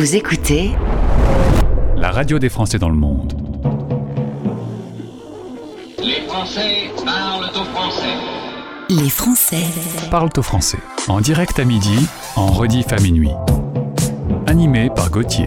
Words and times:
Vous 0.00 0.16
écoutez 0.16 0.70
la 1.94 2.10
radio 2.10 2.38
des 2.38 2.48
Français 2.48 2.78
dans 2.78 2.88
le 2.88 2.96
monde. 2.96 3.34
Les 5.98 6.26
Français 6.26 6.90
parlent 7.04 7.50
au 7.50 7.64
français. 7.64 8.14
Les 8.88 9.10
Français 9.10 9.62
Parlent 10.10 10.30
au 10.38 10.42
français. 10.42 10.78
En 11.08 11.20
direct 11.20 11.58
à 11.58 11.66
midi, 11.66 12.08
en 12.34 12.46
rediff 12.46 12.90
à 12.94 12.96
minuit. 12.96 13.32
Animé 14.46 14.88
par 14.88 15.10
Gauthier. 15.10 15.44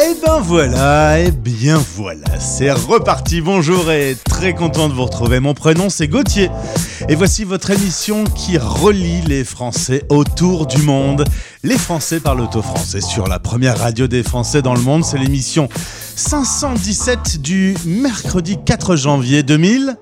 Et 0.00 0.14
ben 0.26 0.40
voilà, 0.40 1.20
et 1.20 1.30
bien 1.30 1.80
voilà, 1.94 2.40
c'est 2.40 2.72
reparti, 2.72 3.40
bonjour 3.40 3.92
et 3.92 4.16
très 4.24 4.54
content 4.54 4.88
de 4.88 4.94
vous 4.94 5.04
retrouver. 5.04 5.38
Mon 5.38 5.54
prénom 5.54 5.88
c'est 5.88 6.08
Gauthier 6.08 6.50
et 7.08 7.14
voici 7.14 7.44
votre 7.44 7.70
émission 7.70 8.24
qui 8.24 8.58
relie 8.58 9.22
les 9.22 9.42
Français 9.42 10.04
autour 10.10 10.66
du 10.66 10.82
monde. 10.82 11.24
Les 11.62 11.78
Français 11.78 12.20
parlent 12.20 12.42
auto-français 12.42 13.00
sur 13.00 13.26
la 13.26 13.38
première 13.38 13.78
radio 13.78 14.06
des 14.06 14.22
Français 14.22 14.60
dans 14.60 14.74
le 14.74 14.80
monde, 14.82 15.04
c'est 15.04 15.18
l'émission 15.18 15.68
517 16.16 17.40
du 17.40 17.74
mercredi 17.86 18.58
4 18.64 18.96
janvier 18.96 19.42
2000. 19.42 19.96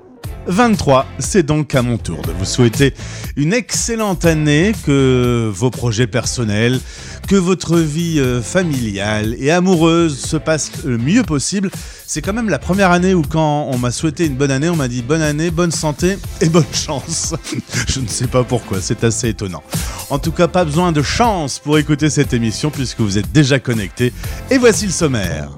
23. 0.47 1.07
C'est 1.19 1.45
donc 1.45 1.75
à 1.75 1.83
mon 1.83 1.99
tour 1.99 2.23
de 2.23 2.33
vous 2.33 2.45
souhaiter 2.45 2.95
une 3.37 3.53
excellente 3.53 4.25
année, 4.25 4.73
que 4.85 5.51
vos 5.53 5.71
projets 5.71 6.07
personnels, 6.07 6.81
que 7.29 7.37
votre 7.37 7.79
vie 7.79 8.19
euh, 8.19 8.41
familiale 8.41 9.37
et 9.39 9.51
amoureuse 9.51 10.19
se 10.19 10.37
passent 10.37 10.85
le 10.85 10.99
mieux 10.99 11.23
possible. 11.23 11.71
C'est 12.07 12.23
quand 12.23 12.33
même 12.33 12.49
la 12.49 12.59
première 12.59 12.93
année 12.93 13.15
où 13.15 13.23
quand 13.23 13.69
on 13.71 13.79
m'a 13.79 13.91
souhaité 13.91 14.27
une 14.27 14.37
bonne 14.37 14.51
année, 14.51 14.69
on 14.69 14.77
m'a 14.77 14.89
dit 14.89 15.03
bonne 15.03 15.23
année, 15.23 15.51
bonne 15.51 15.73
santé 15.73 16.19
et 16.41 16.49
bonne 16.49 16.65
chance. 16.73 17.35
Je 17.89 18.01
ne 18.01 18.09
sais 18.09 18.29
pas 18.29 18.45
pourquoi, 18.45 18.81
c'est 18.81 19.05
assez 19.05 19.31
étonnant. 19.31 19.63
En 20.11 20.19
tout 20.19 20.33
cas, 20.33 20.49
pas 20.49 20.65
besoin 20.65 20.93
de 20.93 21.03
chance 21.03 21.59
pour 21.59 21.79
écouter 21.79 22.11
cette 22.11 22.33
émission 22.33 22.71
puisque 22.71 23.01
vous 23.01 23.19
êtes 23.19 23.33
déjà 23.33 23.59
connecté. 23.59 24.13
Et 24.51 24.59
voici 24.59 24.87
le 24.87 24.93
sommaire. 24.93 25.51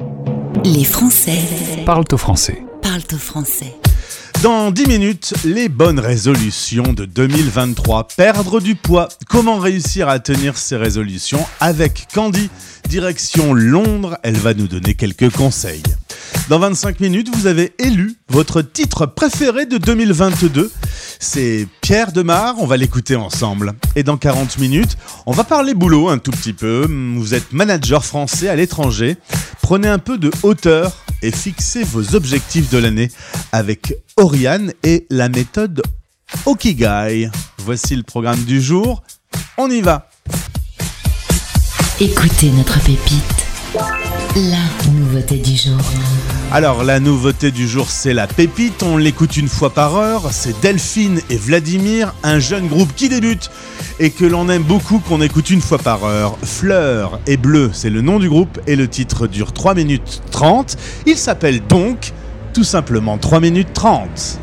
Les 0.64 0.84
Français 0.84 1.39
Parlent 1.84 2.05
au 2.12 2.17
français. 2.17 2.62
parlent 2.83 3.02
au 3.12 3.19
français. 3.19 3.75
Dans 4.42 4.70
10 4.70 4.86
minutes, 4.86 5.34
les 5.44 5.69
bonnes 5.69 5.98
résolutions 5.98 6.92
de 6.92 7.05
2023. 7.05 8.06
Perdre 8.17 8.61
du 8.61 8.77
poids. 8.77 9.08
Comment 9.28 9.58
réussir 9.58 10.08
à 10.08 10.20
tenir 10.20 10.56
ces 10.56 10.77
résolutions 10.77 11.45
avec 11.58 12.06
Candy? 12.14 12.48
Direction 12.89 13.53
Londres, 13.53 14.19
elle 14.22 14.39
va 14.39 14.55
nous 14.55 14.67
donner 14.67 14.94
quelques 14.94 15.31
conseils. 15.31 15.83
Dans 16.48 16.58
25 16.58 17.00
minutes, 17.00 17.28
vous 17.36 17.47
avez 17.47 17.75
élu 17.78 18.17
votre 18.30 18.62
titre 18.62 19.05
préféré 19.05 19.67
de 19.67 19.77
2022. 19.77 20.72
C'est 21.20 21.69
Pierre 21.83 22.12
Demar, 22.12 22.55
on 22.58 22.67
va 22.67 22.78
l'écouter 22.78 23.14
ensemble. 23.14 23.75
Et 23.95 24.03
dans 24.03 24.17
40 24.17 24.56
minutes, 24.58 24.97
on 25.27 25.33
va 25.33 25.45
parler 25.45 25.75
boulot 25.75 26.08
un 26.08 26.17
tout 26.17 26.30
petit 26.30 26.55
peu. 26.55 26.86
Vous 26.89 27.34
êtes 27.34 27.53
manager 27.53 28.06
français 28.06 28.48
à 28.48 28.56
l'étranger. 28.56 29.19
Prenez 29.61 29.89
un 29.89 29.98
peu 29.98 30.17
de 30.17 30.30
hauteur 30.42 30.97
et 31.20 31.30
fixez 31.30 31.84
vos 31.84 32.14
objectifs 32.14 32.70
de 32.70 32.78
l'année 32.78 33.11
avec 33.52 33.95
Oriane 34.17 34.73
et 34.83 35.06
la 35.11 35.28
méthode 35.28 35.83
Okigai. 36.47 37.28
Voici 37.58 37.97
le 37.97 38.02
programme 38.02 38.45
du 38.45 38.62
jour. 38.62 39.02
On 39.58 39.70
y 39.70 39.83
va. 39.83 40.08
Écoutez 42.00 42.52
notre 42.52 42.78
pépite. 42.84 43.46
La 44.36 44.92
nouveauté 44.92 45.34
du 45.38 45.56
jour. 45.56 45.80
Alors 46.52 46.84
la 46.84 47.00
nouveauté 47.00 47.50
du 47.50 47.66
jour 47.66 47.90
c'est 47.90 48.14
la 48.14 48.28
pépite, 48.28 48.84
on 48.84 48.98
l'écoute 48.98 49.36
une 49.36 49.48
fois 49.48 49.70
par 49.70 49.96
heure, 49.96 50.28
c'est 50.30 50.60
Delphine 50.60 51.20
et 51.28 51.36
Vladimir, 51.36 52.14
un 52.22 52.38
jeune 52.38 52.68
groupe 52.68 52.94
qui 52.94 53.08
débute 53.08 53.50
et 53.98 54.10
que 54.10 54.24
l'on 54.24 54.48
aime 54.48 54.62
beaucoup 54.62 55.00
qu'on 55.00 55.20
écoute 55.20 55.50
une 55.50 55.60
fois 55.60 55.78
par 55.78 56.05
heure. 56.05 56.38
Fleur 56.44 57.18
et 57.27 57.36
Bleu 57.36 57.70
c'est 57.72 57.90
le 57.90 58.00
nom 58.00 58.20
du 58.20 58.28
groupe 58.28 58.60
et 58.68 58.77
le 58.77 58.86
titre 58.86 59.27
dure 59.27 59.52
3 59.52 59.74
minutes 59.74 60.22
30, 60.30 60.77
il 61.05 61.16
s'appelle 61.16 61.66
donc 61.66 62.12
tout 62.55 62.62
simplement 62.62 63.18
3 63.18 63.40
minutes 63.40 63.73
30. 63.73 64.39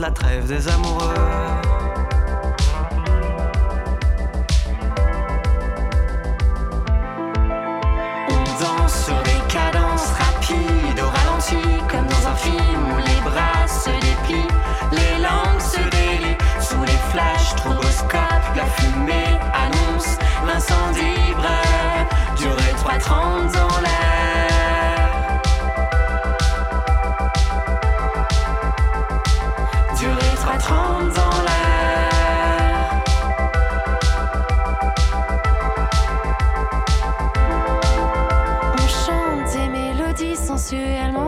La 0.00 0.10
trêve 0.10 0.46
des 0.46 0.66
amoureux. 0.68 0.99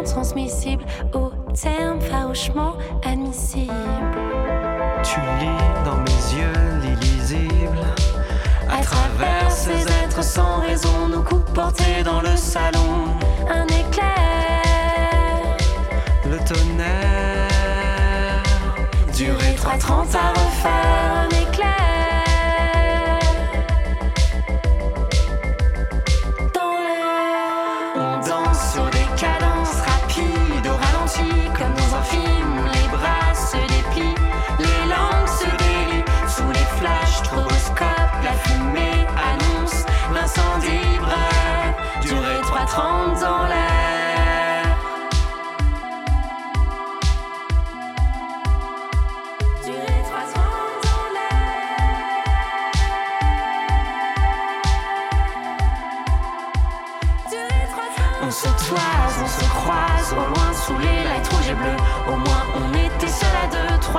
Sensuellement 0.07 0.23
transmissibles 0.23 0.85
aux 1.15 1.33
termes 1.55 2.01
farouchement 2.01 2.75
admissibles. 3.05 3.73
Tu 5.03 5.21
lis 5.41 5.85
dans 5.85 5.97
mes 5.97 6.41
yeux 6.41 6.53
l'illisible. 6.83 7.79
À 8.71 8.83
travers 8.83 9.51
ces 9.51 9.83
êtres 10.03 10.23
sans 10.23 10.61
raison, 10.61 11.09
nos 11.09 11.23
coups 11.23 11.51
portés 11.53 12.03
dans 12.05 12.21
le 12.21 12.37
salon. 12.37 13.07
Un 13.49 13.67
éclair, 13.67 15.57
Le 16.29 16.39
tonnerre. 16.39 17.49
durer 19.15 19.55
3.30 19.55 20.17
à 20.17 20.31
refaire. 20.31 21.15
Un 21.17 21.29
éclair. 21.29 21.72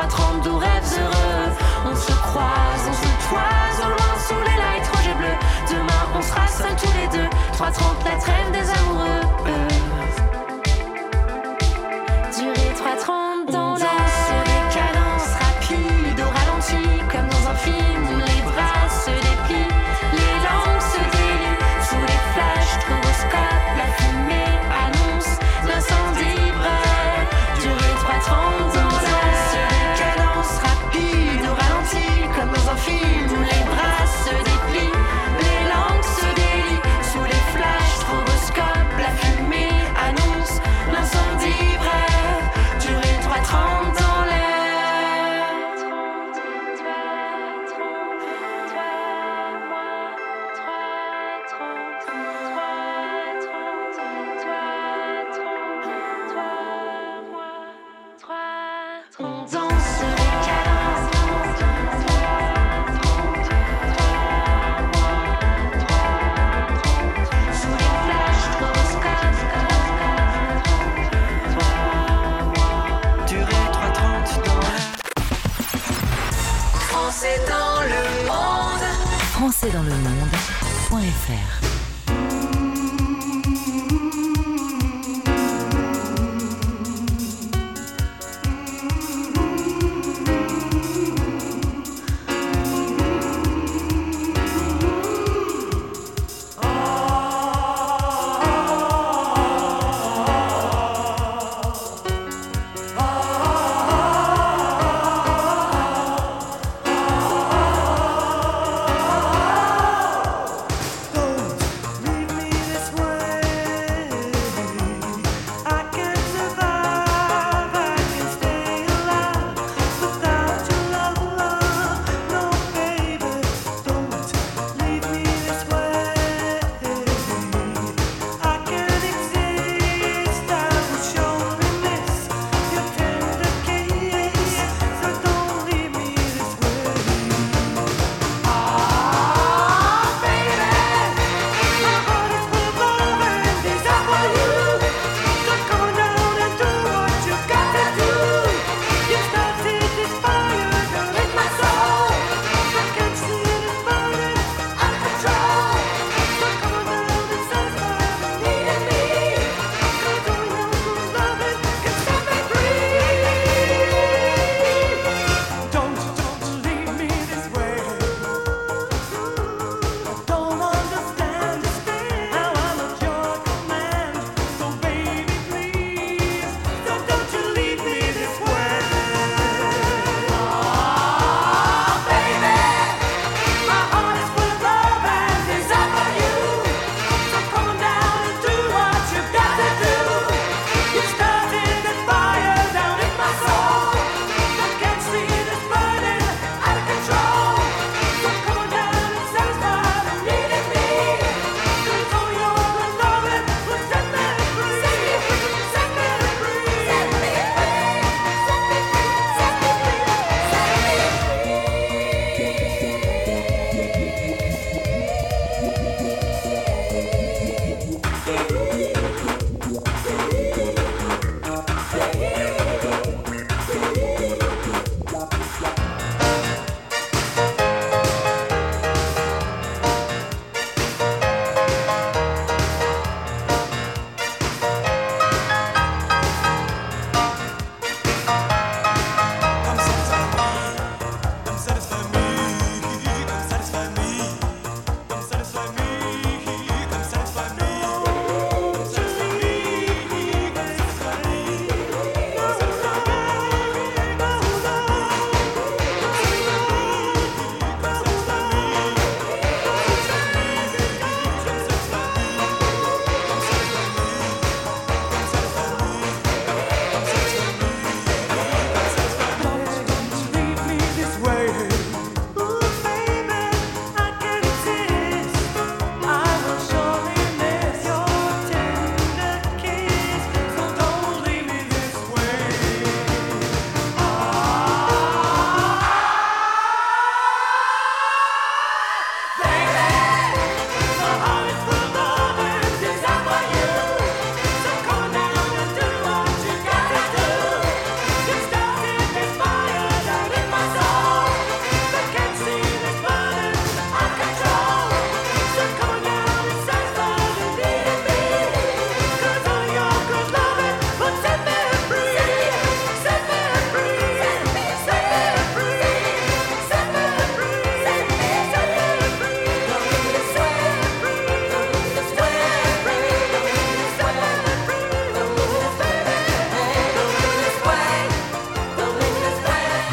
3, 0.07 0.41
32 0.41 0.51
rêves 0.55 0.99
heureux. 0.99 1.53
On 1.85 1.95
se 1.95 2.11
croise, 2.11 2.83
on 2.89 2.93
se 2.93 3.27
toise, 3.29 3.85
au 3.85 3.89
loin 3.89 4.15
sous 4.27 4.39
les 4.39 4.57
lights 4.57 4.87
rouges 4.87 5.07
et 5.07 5.15
bleus. 5.15 5.37
Demain, 5.69 6.17
on 6.17 6.21
sera 6.21 6.47
seuls 6.47 6.75
tous 6.75 6.91
les 6.99 7.17
deux. 7.17 7.29
3, 7.53 7.71
30, 7.71 8.03
la 8.05 8.17
trêve 8.17 8.51
des 8.51 8.69
amoureux. 8.69 9.21
Euh. 9.47 9.72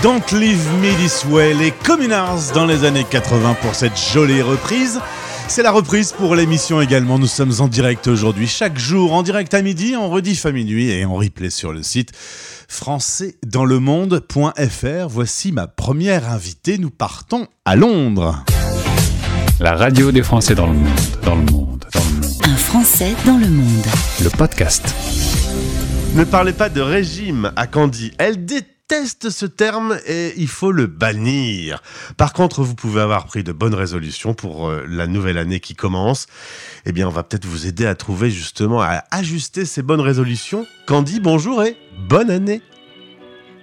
Don't 0.03 0.23
Leave 0.33 0.67
Me 0.81 0.97
This 0.97 1.27
Way, 1.27 1.53
les 1.53 1.73
Communards 1.73 2.53
dans 2.55 2.65
les 2.65 2.85
années 2.85 3.05
80 3.05 3.53
pour 3.61 3.75
cette 3.75 3.99
jolie 3.99 4.41
reprise. 4.41 4.99
C'est 5.47 5.63
la 5.63 5.71
reprise 5.71 6.13
pour 6.13 6.35
l'émission 6.35 6.81
également. 6.81 7.19
Nous 7.19 7.27
sommes 7.27 7.53
en 7.59 7.69
direct 7.69 8.07
aujourd'hui, 8.07 8.47
chaque 8.47 8.79
jour, 8.79 9.13
en 9.13 9.23
direct 9.23 9.53
à 9.53 9.61
midi, 9.61 9.97
en 9.97 10.09
rediff 10.09 10.47
à 10.47 10.53
minuit 10.53 10.89
et 10.91 11.05
en 11.05 11.17
replay 11.17 11.51
sur 11.51 11.75
le 11.75 11.83
site 11.83 12.13
françaisdanslemonde.fr. 12.69 15.09
Voici 15.09 15.53
ma 15.53 15.67
première 15.67 16.33
invitée. 16.33 16.79
Nous 16.79 16.91
partons 16.91 17.47
à 17.67 17.77
Londres. 17.77 18.43
La 19.61 19.75
radio 19.75 20.13
des 20.13 20.23
Français 20.23 20.55
dans 20.55 20.69
le 20.69 20.75
monde, 20.75 20.89
dans 21.25 21.35
le 21.35 21.43
monde, 21.43 21.85
dans 21.93 22.01
le 22.01 22.21
monde. 22.23 22.43
Un 22.45 22.57
Français 22.57 23.15
dans 23.27 23.37
le 23.37 23.49
monde. 23.49 23.85
Le 24.23 24.31
podcast. 24.31 24.95
Ne 26.15 26.25
parlez 26.25 26.55
pas 26.55 26.71
de 26.71 26.81
régime 26.81 27.53
à 27.57 27.67
Candy. 27.67 28.13
Elle 28.17 28.47
déteste 28.47 28.80
déteste 28.91 29.31
ce 29.31 29.47
terme 29.47 29.99
et 30.07 30.33
il 30.37 30.49
faut 30.49 30.73
le 30.73 30.87
bannir. 30.87 31.81
Par 32.17 32.33
contre, 32.33 32.63
vous 32.63 32.75
pouvez 32.75 33.01
avoir 33.01 33.27
pris 33.27 33.45
de 33.45 33.53
bonnes 33.53 33.75
résolutions 33.75 34.35
pour 34.35 34.69
euh, 34.69 34.85
la 34.89 35.07
nouvelle 35.07 35.39
année 35.39 35.61
qui 35.61 35.77
commence. 35.77 36.27
Eh 36.87 36.93
bien, 36.93 37.07
on 37.07 37.11
va 37.11 37.23
peut-être 37.23 37.47
vous 37.47 37.67
aider 37.67 37.87
à 37.87 37.95
trouver 37.95 38.31
justement, 38.31 38.83
à 38.83 39.05
ajuster 39.13 39.65
ces 39.65 39.83
bonnes 39.83 40.01
résolutions. 40.01 40.67
Candy, 40.87 41.21
bonjour 41.21 41.63
et 41.63 41.77
bonne 42.09 42.31
année. 42.31 42.63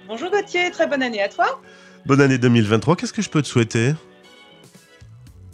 Bonjour 0.06 0.30
Gauthier, 0.30 0.70
très 0.70 0.86
bonne 0.86 1.02
année 1.02 1.20
à 1.20 1.28
toi. 1.28 1.60
Bonne 2.06 2.22
année 2.22 2.38
2023, 2.38 2.96
qu'est-ce 2.96 3.12
que 3.12 3.22
je 3.22 3.28
peux 3.28 3.42
te 3.42 3.48
souhaiter? 3.48 3.92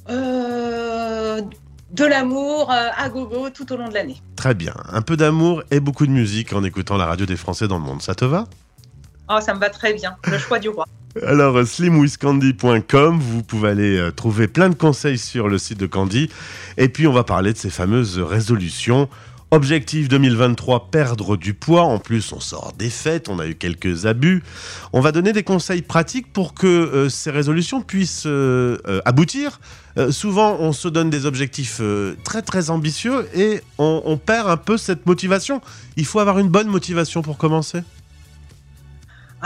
Euh 0.08 1.40
de 1.90 2.04
l'amour 2.04 2.72
euh, 2.72 2.88
à 2.96 3.08
gogo 3.08 3.50
tout 3.50 3.72
au 3.72 3.76
long 3.76 3.88
de 3.88 3.94
l'année. 3.94 4.20
Très 4.34 4.54
bien. 4.54 4.74
Un 4.90 5.00
peu 5.00 5.16
d'amour 5.16 5.62
et 5.70 5.78
beaucoup 5.78 6.06
de 6.06 6.10
musique 6.10 6.52
en 6.52 6.64
écoutant 6.64 6.96
la 6.96 7.06
radio 7.06 7.24
des 7.24 7.36
Français 7.36 7.68
dans 7.68 7.78
le 7.78 7.84
monde. 7.84 8.02
Ça 8.02 8.16
te 8.16 8.24
va? 8.24 8.48
Oh, 9.28 9.38
ça 9.40 9.54
me 9.54 9.60
va 9.60 9.70
très 9.70 9.94
bien, 9.94 10.16
le 10.30 10.38
choix 10.38 10.58
du 10.58 10.68
roi. 10.68 10.86
Alors, 11.22 11.56
euh, 11.56 11.64
slimwithcandy.com, 11.64 13.18
vous 13.20 13.42
pouvez 13.42 13.70
aller 13.70 13.96
euh, 13.96 14.10
trouver 14.10 14.48
plein 14.48 14.68
de 14.68 14.74
conseils 14.74 15.16
sur 15.16 15.48
le 15.48 15.58
site 15.58 15.78
de 15.78 15.86
Candy. 15.86 16.28
Et 16.76 16.88
puis, 16.88 17.06
on 17.06 17.12
va 17.12 17.22
parler 17.22 17.52
de 17.52 17.58
ces 17.58 17.70
fameuses 17.70 18.18
résolutions. 18.18 19.08
Objectif 19.52 20.08
2023, 20.08 20.90
perdre 20.90 21.36
du 21.36 21.54
poids. 21.54 21.84
En 21.84 21.98
plus, 21.98 22.32
on 22.32 22.40
sort 22.40 22.72
des 22.76 22.90
fêtes, 22.90 23.28
on 23.28 23.38
a 23.38 23.46
eu 23.46 23.54
quelques 23.54 24.06
abus. 24.06 24.42
On 24.92 25.00
va 25.00 25.12
donner 25.12 25.32
des 25.32 25.44
conseils 25.44 25.82
pratiques 25.82 26.32
pour 26.32 26.52
que 26.52 26.66
euh, 26.66 27.08
ces 27.08 27.30
résolutions 27.30 27.80
puissent 27.80 28.26
aboutir. 29.04 29.60
Souvent, 30.10 30.56
on 30.58 30.72
se 30.72 30.88
donne 30.88 31.08
des 31.08 31.24
objectifs 31.24 31.80
très 32.24 32.42
très 32.42 32.70
ambitieux 32.70 33.28
et 33.32 33.60
on 33.78 34.16
perd 34.18 34.50
un 34.50 34.56
peu 34.56 34.76
cette 34.76 35.06
motivation. 35.06 35.60
Il 35.96 36.04
faut 36.04 36.18
avoir 36.18 36.40
une 36.40 36.48
bonne 36.48 36.66
motivation 36.66 37.22
pour 37.22 37.38
commencer. 37.38 37.84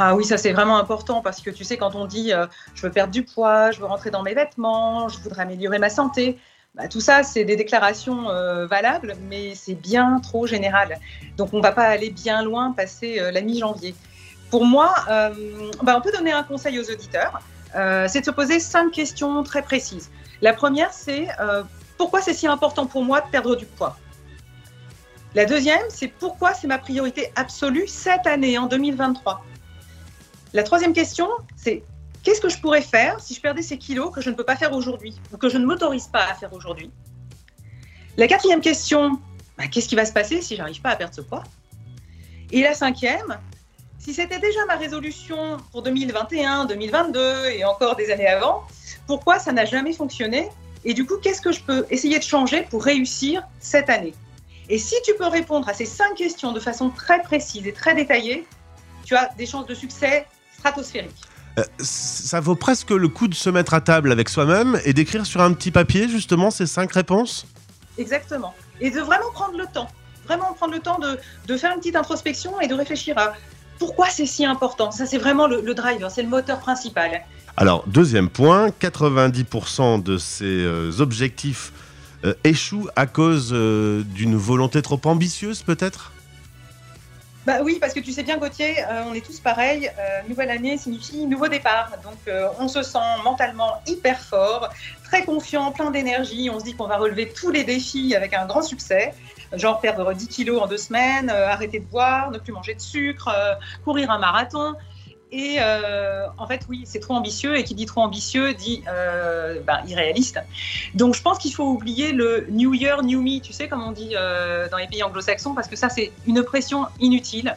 Ah 0.00 0.14
oui, 0.14 0.24
ça 0.24 0.38
c'est 0.38 0.52
vraiment 0.52 0.78
important 0.78 1.22
parce 1.22 1.40
que 1.40 1.50
tu 1.50 1.64
sais, 1.64 1.76
quand 1.76 1.96
on 1.96 2.04
dit 2.04 2.32
euh, 2.32 2.46
je 2.76 2.82
veux 2.82 2.92
perdre 2.92 3.12
du 3.12 3.24
poids, 3.24 3.72
je 3.72 3.80
veux 3.80 3.86
rentrer 3.86 4.12
dans 4.12 4.22
mes 4.22 4.32
vêtements, 4.32 5.08
je 5.08 5.18
voudrais 5.18 5.42
améliorer 5.42 5.80
ma 5.80 5.90
santé, 5.90 6.38
bah, 6.76 6.86
tout 6.86 7.00
ça 7.00 7.24
c'est 7.24 7.42
des 7.42 7.56
déclarations 7.56 8.30
euh, 8.30 8.68
valables, 8.68 9.16
mais 9.28 9.56
c'est 9.56 9.74
bien 9.74 10.20
trop 10.20 10.46
général. 10.46 11.00
Donc 11.36 11.52
on 11.52 11.60
va 11.60 11.72
pas 11.72 11.82
aller 11.82 12.10
bien 12.10 12.44
loin 12.44 12.70
passer 12.70 13.18
euh, 13.18 13.32
la 13.32 13.40
mi-janvier. 13.40 13.96
Pour 14.52 14.64
moi, 14.64 14.94
bah, 15.82 15.96
on 15.98 16.00
peut 16.00 16.12
donner 16.12 16.32
un 16.32 16.44
conseil 16.44 16.78
aux 16.78 16.90
auditeurs, 16.90 17.42
c'est 17.74 18.20
de 18.20 18.24
se 18.24 18.30
poser 18.30 18.60
cinq 18.60 18.92
questions 18.92 19.42
très 19.42 19.60
précises. 19.60 20.10
La 20.40 20.54
première, 20.54 20.90
c'est 20.94 21.28
pourquoi 21.98 22.22
c'est 22.22 22.32
si 22.32 22.46
important 22.46 22.86
pour 22.86 23.04
moi 23.04 23.20
de 23.20 23.28
perdre 23.28 23.56
du 23.56 23.66
poids? 23.66 23.98
La 25.34 25.44
deuxième, 25.44 25.82
c'est 25.90 26.08
pourquoi 26.08 26.54
c'est 26.54 26.66
ma 26.66 26.78
priorité 26.78 27.30
absolue 27.36 27.86
cette 27.86 28.26
année, 28.26 28.56
en 28.56 28.68
2023 28.68 29.44
la 30.54 30.62
troisième 30.62 30.92
question, 30.92 31.28
c'est 31.56 31.82
qu'est-ce 32.22 32.40
que 32.40 32.48
je 32.48 32.58
pourrais 32.58 32.82
faire 32.82 33.20
si 33.20 33.34
je 33.34 33.40
perdais 33.40 33.62
ces 33.62 33.78
kilos 33.78 34.12
que 34.12 34.20
je 34.20 34.30
ne 34.30 34.34
peux 34.34 34.44
pas 34.44 34.56
faire 34.56 34.72
aujourd'hui 34.72 35.14
ou 35.32 35.36
que 35.36 35.48
je 35.48 35.58
ne 35.58 35.66
m'autorise 35.66 36.06
pas 36.06 36.24
à 36.24 36.34
faire 36.34 36.52
aujourd'hui? 36.52 36.90
La 38.16 38.26
quatrième 38.26 38.60
question, 38.60 39.18
bah, 39.56 39.66
qu'est-ce 39.68 39.88
qui 39.88 39.94
va 39.94 40.04
se 40.04 40.12
passer 40.12 40.40
si 40.42 40.56
j'arrive 40.56 40.80
pas 40.80 40.90
à 40.90 40.96
perdre 40.96 41.14
ce 41.14 41.20
poids? 41.20 41.44
Et 42.50 42.62
la 42.62 42.74
cinquième, 42.74 43.38
si 43.98 44.14
c'était 44.14 44.38
déjà 44.38 44.64
ma 44.66 44.76
résolution 44.76 45.58
pour 45.70 45.82
2021, 45.82 46.64
2022 46.64 47.50
et 47.50 47.64
encore 47.64 47.94
des 47.96 48.10
années 48.10 48.26
avant, 48.26 48.64
pourquoi 49.06 49.38
ça 49.38 49.52
n'a 49.52 49.64
jamais 49.64 49.92
fonctionné? 49.92 50.48
Et 50.84 50.94
du 50.94 51.04
coup, 51.04 51.16
qu'est-ce 51.18 51.42
que 51.42 51.52
je 51.52 51.60
peux 51.60 51.86
essayer 51.90 52.18
de 52.18 52.24
changer 52.24 52.62
pour 52.62 52.82
réussir 52.82 53.42
cette 53.60 53.90
année? 53.90 54.14
Et 54.70 54.78
si 54.78 54.94
tu 55.04 55.14
peux 55.14 55.26
répondre 55.26 55.68
à 55.68 55.74
ces 55.74 55.86
cinq 55.86 56.14
questions 56.14 56.52
de 56.52 56.60
façon 56.60 56.90
très 56.90 57.22
précise 57.22 57.66
et 57.66 57.72
très 57.72 57.94
détaillée, 57.94 58.46
tu 59.04 59.16
as 59.16 59.30
des 59.36 59.46
chances 59.46 59.66
de 59.66 59.74
succès 59.74 60.26
stratosphériques. 60.58 61.22
Euh, 61.58 61.64
ça 61.80 62.40
vaut 62.40 62.54
presque 62.54 62.90
le 62.90 63.08
coup 63.08 63.28
de 63.28 63.34
se 63.34 63.50
mettre 63.50 63.74
à 63.74 63.80
table 63.80 64.12
avec 64.12 64.28
soi-même 64.28 64.80
et 64.84 64.92
d'écrire 64.92 65.26
sur 65.26 65.40
un 65.40 65.52
petit 65.52 65.70
papier 65.70 66.08
justement 66.08 66.50
ces 66.50 66.66
cinq 66.66 66.92
réponses? 66.92 67.46
Exactement. 67.96 68.54
Et 68.80 68.90
de 68.90 69.00
vraiment 69.00 69.30
prendre 69.32 69.58
le 69.58 69.66
temps, 69.66 69.88
vraiment 70.26 70.52
prendre 70.54 70.74
le 70.74 70.80
temps 70.80 70.98
de, 70.98 71.18
de 71.46 71.56
faire 71.56 71.72
une 71.72 71.78
petite 71.78 71.96
introspection 71.96 72.60
et 72.60 72.68
de 72.68 72.74
réfléchir 72.74 73.18
à 73.18 73.32
pourquoi 73.78 74.08
c'est 74.08 74.26
si 74.26 74.44
important. 74.44 74.90
Ça, 74.90 75.06
c'est 75.06 75.18
vraiment 75.18 75.46
le, 75.46 75.60
le 75.60 75.74
driver, 75.74 76.10
c'est 76.10 76.22
le 76.22 76.28
moteur 76.28 76.58
principal. 76.58 77.22
Alors, 77.56 77.84
deuxième 77.86 78.28
point, 78.28 78.68
90% 78.68 80.02
de 80.02 80.16
ces 80.18 80.44
euh, 80.44 80.92
objectifs 81.00 81.72
euh, 82.24 82.34
échouent 82.44 82.88
à 82.96 83.06
cause 83.06 83.50
euh, 83.52 84.02
d'une 84.02 84.36
volonté 84.36 84.82
trop 84.82 85.00
ambitieuse 85.04 85.62
peut-être? 85.62 86.12
Bah 87.48 87.60
oui, 87.64 87.78
parce 87.80 87.94
que 87.94 88.00
tu 88.00 88.12
sais 88.12 88.24
bien, 88.24 88.36
Gauthier, 88.36 88.78
euh, 88.80 89.04
on 89.06 89.14
est 89.14 89.24
tous 89.24 89.40
pareils. 89.40 89.90
Euh, 89.98 90.20
nouvelle 90.28 90.50
année 90.50 90.76
signifie 90.76 91.26
nouveau 91.26 91.48
départ. 91.48 91.92
Donc, 92.04 92.18
euh, 92.28 92.48
on 92.58 92.68
se 92.68 92.82
sent 92.82 92.98
mentalement 93.24 93.80
hyper 93.86 94.20
fort, 94.20 94.68
très 95.02 95.24
confiant, 95.24 95.72
plein 95.72 95.90
d'énergie. 95.90 96.50
On 96.52 96.60
se 96.60 96.64
dit 96.66 96.74
qu'on 96.74 96.88
va 96.88 96.98
relever 96.98 97.32
tous 97.32 97.50
les 97.50 97.64
défis 97.64 98.14
avec 98.14 98.34
un 98.34 98.44
grand 98.44 98.60
succès. 98.60 99.14
Genre 99.54 99.80
perdre 99.80 100.12
10 100.12 100.28
kilos 100.28 100.60
en 100.60 100.66
deux 100.66 100.76
semaines, 100.76 101.30
arrêter 101.30 101.78
de 101.80 101.86
boire, 101.86 102.30
ne 102.30 102.38
plus 102.38 102.52
manger 102.52 102.74
de 102.74 102.82
sucre, 102.82 103.34
courir 103.82 104.10
un 104.10 104.18
marathon. 104.18 104.74
Et 105.30 105.56
euh, 105.60 106.26
en 106.38 106.46
fait, 106.46 106.62
oui, 106.68 106.82
c'est 106.84 107.00
trop 107.00 107.14
ambitieux. 107.14 107.56
Et 107.56 107.64
qui 107.64 107.74
dit 107.74 107.86
trop 107.86 108.00
ambitieux 108.00 108.54
dit 108.54 108.82
euh, 108.88 109.60
ben, 109.60 109.80
irréaliste. 109.86 110.40
Donc, 110.94 111.14
je 111.14 111.22
pense 111.22 111.38
qu'il 111.38 111.52
faut 111.52 111.66
oublier 111.66 112.12
le 112.12 112.46
New 112.50 112.74
Year, 112.74 113.02
New 113.02 113.20
Me, 113.20 113.40
tu 113.40 113.52
sais, 113.52 113.68
comme 113.68 113.82
on 113.82 113.92
dit 113.92 114.14
euh, 114.14 114.68
dans 114.70 114.78
les 114.78 114.86
pays 114.86 115.02
anglo-saxons, 115.02 115.54
parce 115.54 115.68
que 115.68 115.76
ça, 115.76 115.88
c'est 115.88 116.12
une 116.26 116.42
pression 116.42 116.86
inutile. 117.00 117.56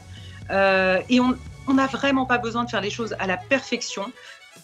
Et 1.09 1.21
on 1.21 1.73
n'a 1.73 1.87
vraiment 1.87 2.25
pas 2.25 2.37
besoin 2.37 2.65
de 2.65 2.69
faire 2.69 2.81
les 2.81 2.89
choses 2.89 3.15
à 3.19 3.27
la 3.27 3.37
perfection 3.37 4.11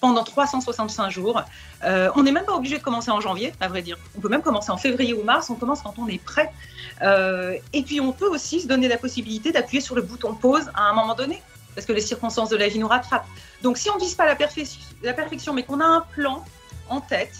pendant 0.02 0.26
365 0.26 1.10
jours. 1.10 1.42
On 1.82 2.24
n'est 2.24 2.34
même 2.34 2.44
pas 2.44 2.56
obligé 2.56 2.78
de 2.78 2.84
commencer 2.84 3.10
en 3.10 3.22
janvier, 3.22 3.54
à 3.62 3.70
vrai 3.70 3.82
dire. 3.82 3.98
On 4.18 4.20
peut 4.20 4.28
même 4.28 4.42
commencer 4.42 4.70
en 4.70 4.76
février 4.76 5.14
ou 5.14 5.24
mars, 5.24 5.50
on 5.50 5.56
commence 5.56 5.82
quand 5.82 5.94
on 5.98 6.08
est 6.10 6.22
prêt. 6.22 6.52
Et 7.72 7.84
puis 7.84 8.02
on 8.02 8.12
peut 8.12 8.28
aussi 8.28 8.60
se 8.60 8.68
donner 8.68 8.90
la 8.90 8.98
possibilité 8.98 9.54
d'appuyer 9.54 9.80
sur 9.80 9.96
le 9.96 10.02
bouton 10.02 10.34
pause 10.34 10.70
à 10.74 10.90
un 10.90 10.94
moment 10.94 11.16
donné, 11.16 11.42
parce 11.78 11.86
que 11.86 11.94
les 11.94 12.02
circonstances 12.02 12.50
de 12.50 12.58
la 12.58 12.68
vie 12.70 12.80
nous 12.80 12.88
rattrapent. 12.88 13.28
Donc 13.62 13.78
si 13.78 13.88
on 13.92 13.96
ne 13.96 14.00
vise 14.00 14.16
pas 14.16 14.26
la, 14.26 14.34
perfec- 14.34 14.80
la 15.04 15.14
perfection, 15.14 15.54
mais 15.54 15.62
qu'on 15.62 15.80
a 15.80 15.86
un 15.86 16.02
plan 16.16 16.44
en 16.90 17.02
tête, 17.02 17.36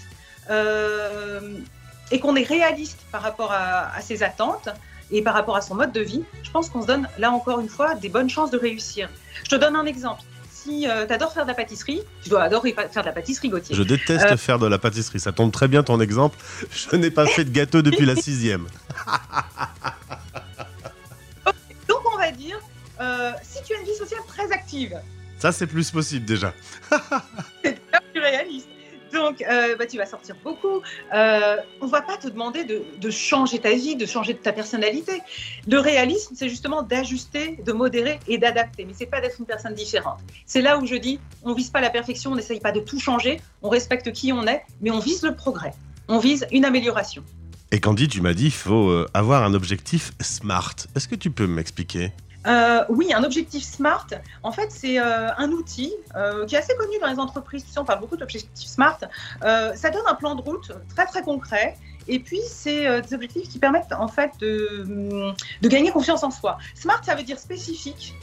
euh, 0.48 1.58
et 2.12 2.20
qu'on 2.20 2.36
est 2.36 2.44
réaliste 2.46 3.00
par 3.10 3.20
rapport 3.22 3.50
à, 3.52 3.92
à 3.94 4.00
ses 4.00 4.22
attentes 4.22 4.68
et 5.10 5.22
par 5.22 5.34
rapport 5.34 5.56
à 5.56 5.60
son 5.60 5.74
mode 5.74 5.90
de 5.92 6.00
vie, 6.00 6.22
je 6.44 6.50
pense 6.52 6.70
qu'on 6.70 6.82
se 6.82 6.86
donne 6.86 7.08
là 7.18 7.32
encore 7.32 7.58
une 7.58 7.68
fois 7.68 7.96
des 7.96 8.08
bonnes 8.08 8.30
chances 8.30 8.52
de 8.52 8.58
réussir. 8.58 9.08
Je 9.42 9.48
te 9.50 9.56
donne 9.56 9.74
un 9.74 9.86
exemple. 9.86 10.22
Si 10.52 10.82
tu 10.86 11.12
adores 11.12 11.32
faire 11.32 11.42
de 11.44 11.48
la 11.48 11.54
pâtisserie, 11.54 12.02
tu 12.22 12.28
dois 12.30 12.42
adorer 12.44 12.74
faire 12.92 13.02
de 13.02 13.08
la 13.08 13.12
pâtisserie, 13.12 13.48
Gauthier. 13.48 13.74
Je 13.74 13.82
déteste 13.82 14.24
Euh. 14.26 14.36
faire 14.36 14.58
de 14.60 14.66
la 14.68 14.78
pâtisserie, 14.78 15.18
ça 15.20 15.32
tombe 15.32 15.50
très 15.50 15.66
bien 15.66 15.82
ton 15.82 16.00
exemple. 16.00 16.38
Je 16.70 16.94
n'ai 16.96 17.10
pas 17.10 17.26
fait 17.36 17.44
de 17.44 17.50
gâteau 17.50 17.82
depuis 17.82 18.06
la 18.06 18.14
sixième. 18.16 18.66
euh, 23.18 23.32
si 23.42 23.62
tu 23.64 23.74
as 23.74 23.80
une 23.80 23.86
vie 23.86 23.94
sociale 23.94 24.20
très 24.26 24.50
active, 24.52 25.00
Ça 25.38 25.52
c'est 25.52 25.66
plus 25.66 25.90
possible 25.90 26.24
déjà. 26.24 26.52
c'est 27.64 27.80
plus 28.12 28.20
réaliste. 28.20 28.68
Donc, 29.12 29.42
euh, 29.42 29.74
bah, 29.76 29.86
tu 29.86 29.96
vas 29.96 30.06
sortir 30.06 30.36
beaucoup. 30.44 30.82
Euh, 31.14 31.56
on 31.80 31.86
va 31.86 32.02
pas 32.02 32.18
te 32.18 32.28
demander 32.28 32.64
de, 32.64 32.82
de 33.00 33.10
changer 33.10 33.58
ta 33.58 33.72
vie, 33.72 33.96
de 33.96 34.04
changer 34.04 34.36
ta 34.36 34.52
personnalité. 34.52 35.22
Le 35.66 35.78
réalisme, 35.78 36.34
c'est 36.36 36.48
justement 36.48 36.82
d'ajuster, 36.82 37.58
de 37.64 37.72
modérer 37.72 38.20
et 38.28 38.38
d'adapter. 38.38 38.84
Mais 38.84 38.92
c'est 38.94 39.06
pas 39.06 39.20
d'être 39.20 39.38
une 39.38 39.46
personne 39.46 39.74
différente. 39.74 40.20
C'est 40.44 40.60
là 40.60 40.78
où 40.78 40.86
je 40.86 40.94
dis, 40.94 41.20
on 41.42 41.54
vise 41.54 41.70
pas 41.70 41.80
la 41.80 41.90
perfection, 41.90 42.32
on 42.32 42.36
n'essaye 42.36 42.60
pas 42.60 42.72
de 42.72 42.80
tout 42.80 43.00
changer, 43.00 43.40
on 43.62 43.70
respecte 43.70 44.12
qui 44.12 44.32
on 44.32 44.46
est, 44.46 44.62
mais 44.80 44.90
on 44.90 45.00
vise 45.00 45.22
le 45.22 45.34
progrès. 45.34 45.72
On 46.08 46.18
vise 46.18 46.46
une 46.52 46.64
amélioration. 46.64 47.24
Et 47.70 47.80
Candy, 47.80 48.08
tu 48.08 48.20
m'as 48.20 48.34
dit 48.34 48.46
il 48.46 48.50
faut 48.50 49.06
avoir 49.12 49.42
un 49.42 49.52
objectif 49.52 50.12
SMART. 50.20 50.74
Est-ce 50.96 51.06
que 51.06 51.14
tu 51.14 51.30
peux 51.30 51.46
m'expliquer? 51.46 52.12
Euh, 52.46 52.84
oui, 52.88 53.12
un 53.12 53.24
objectif 53.24 53.64
SMART, 53.64 54.06
en 54.42 54.52
fait, 54.52 54.70
c'est 54.70 54.98
euh, 54.98 55.34
un 55.36 55.50
outil 55.50 55.92
euh, 56.14 56.46
qui 56.46 56.54
est 56.54 56.58
assez 56.58 56.74
connu 56.76 56.98
dans 57.00 57.08
les 57.08 57.18
entreprises. 57.18 57.64
Tu 57.64 57.72
sais, 57.72 57.78
on 57.78 57.84
parle 57.84 58.00
beaucoup 58.00 58.16
d'objectifs 58.16 58.68
SMART. 58.68 59.00
Ça 59.42 59.90
donne 59.90 60.06
un 60.06 60.14
plan 60.14 60.34
de 60.34 60.42
route 60.42 60.72
très 60.94 61.06
très 61.06 61.22
concret. 61.22 61.76
Et 62.06 62.20
puis, 62.20 62.40
c'est 62.48 63.02
des 63.02 63.14
objectifs 63.14 63.48
qui 63.48 63.58
permettent 63.58 63.92
en 63.92 64.08
fait 64.08 64.32
de, 64.40 65.34
de 65.60 65.68
gagner 65.68 65.90
confiance 65.90 66.22
en 66.22 66.30
soi. 66.30 66.58
SMART, 66.74 67.04
ça 67.04 67.14
veut 67.14 67.22
dire 67.22 67.38
spécifique, 67.38 68.14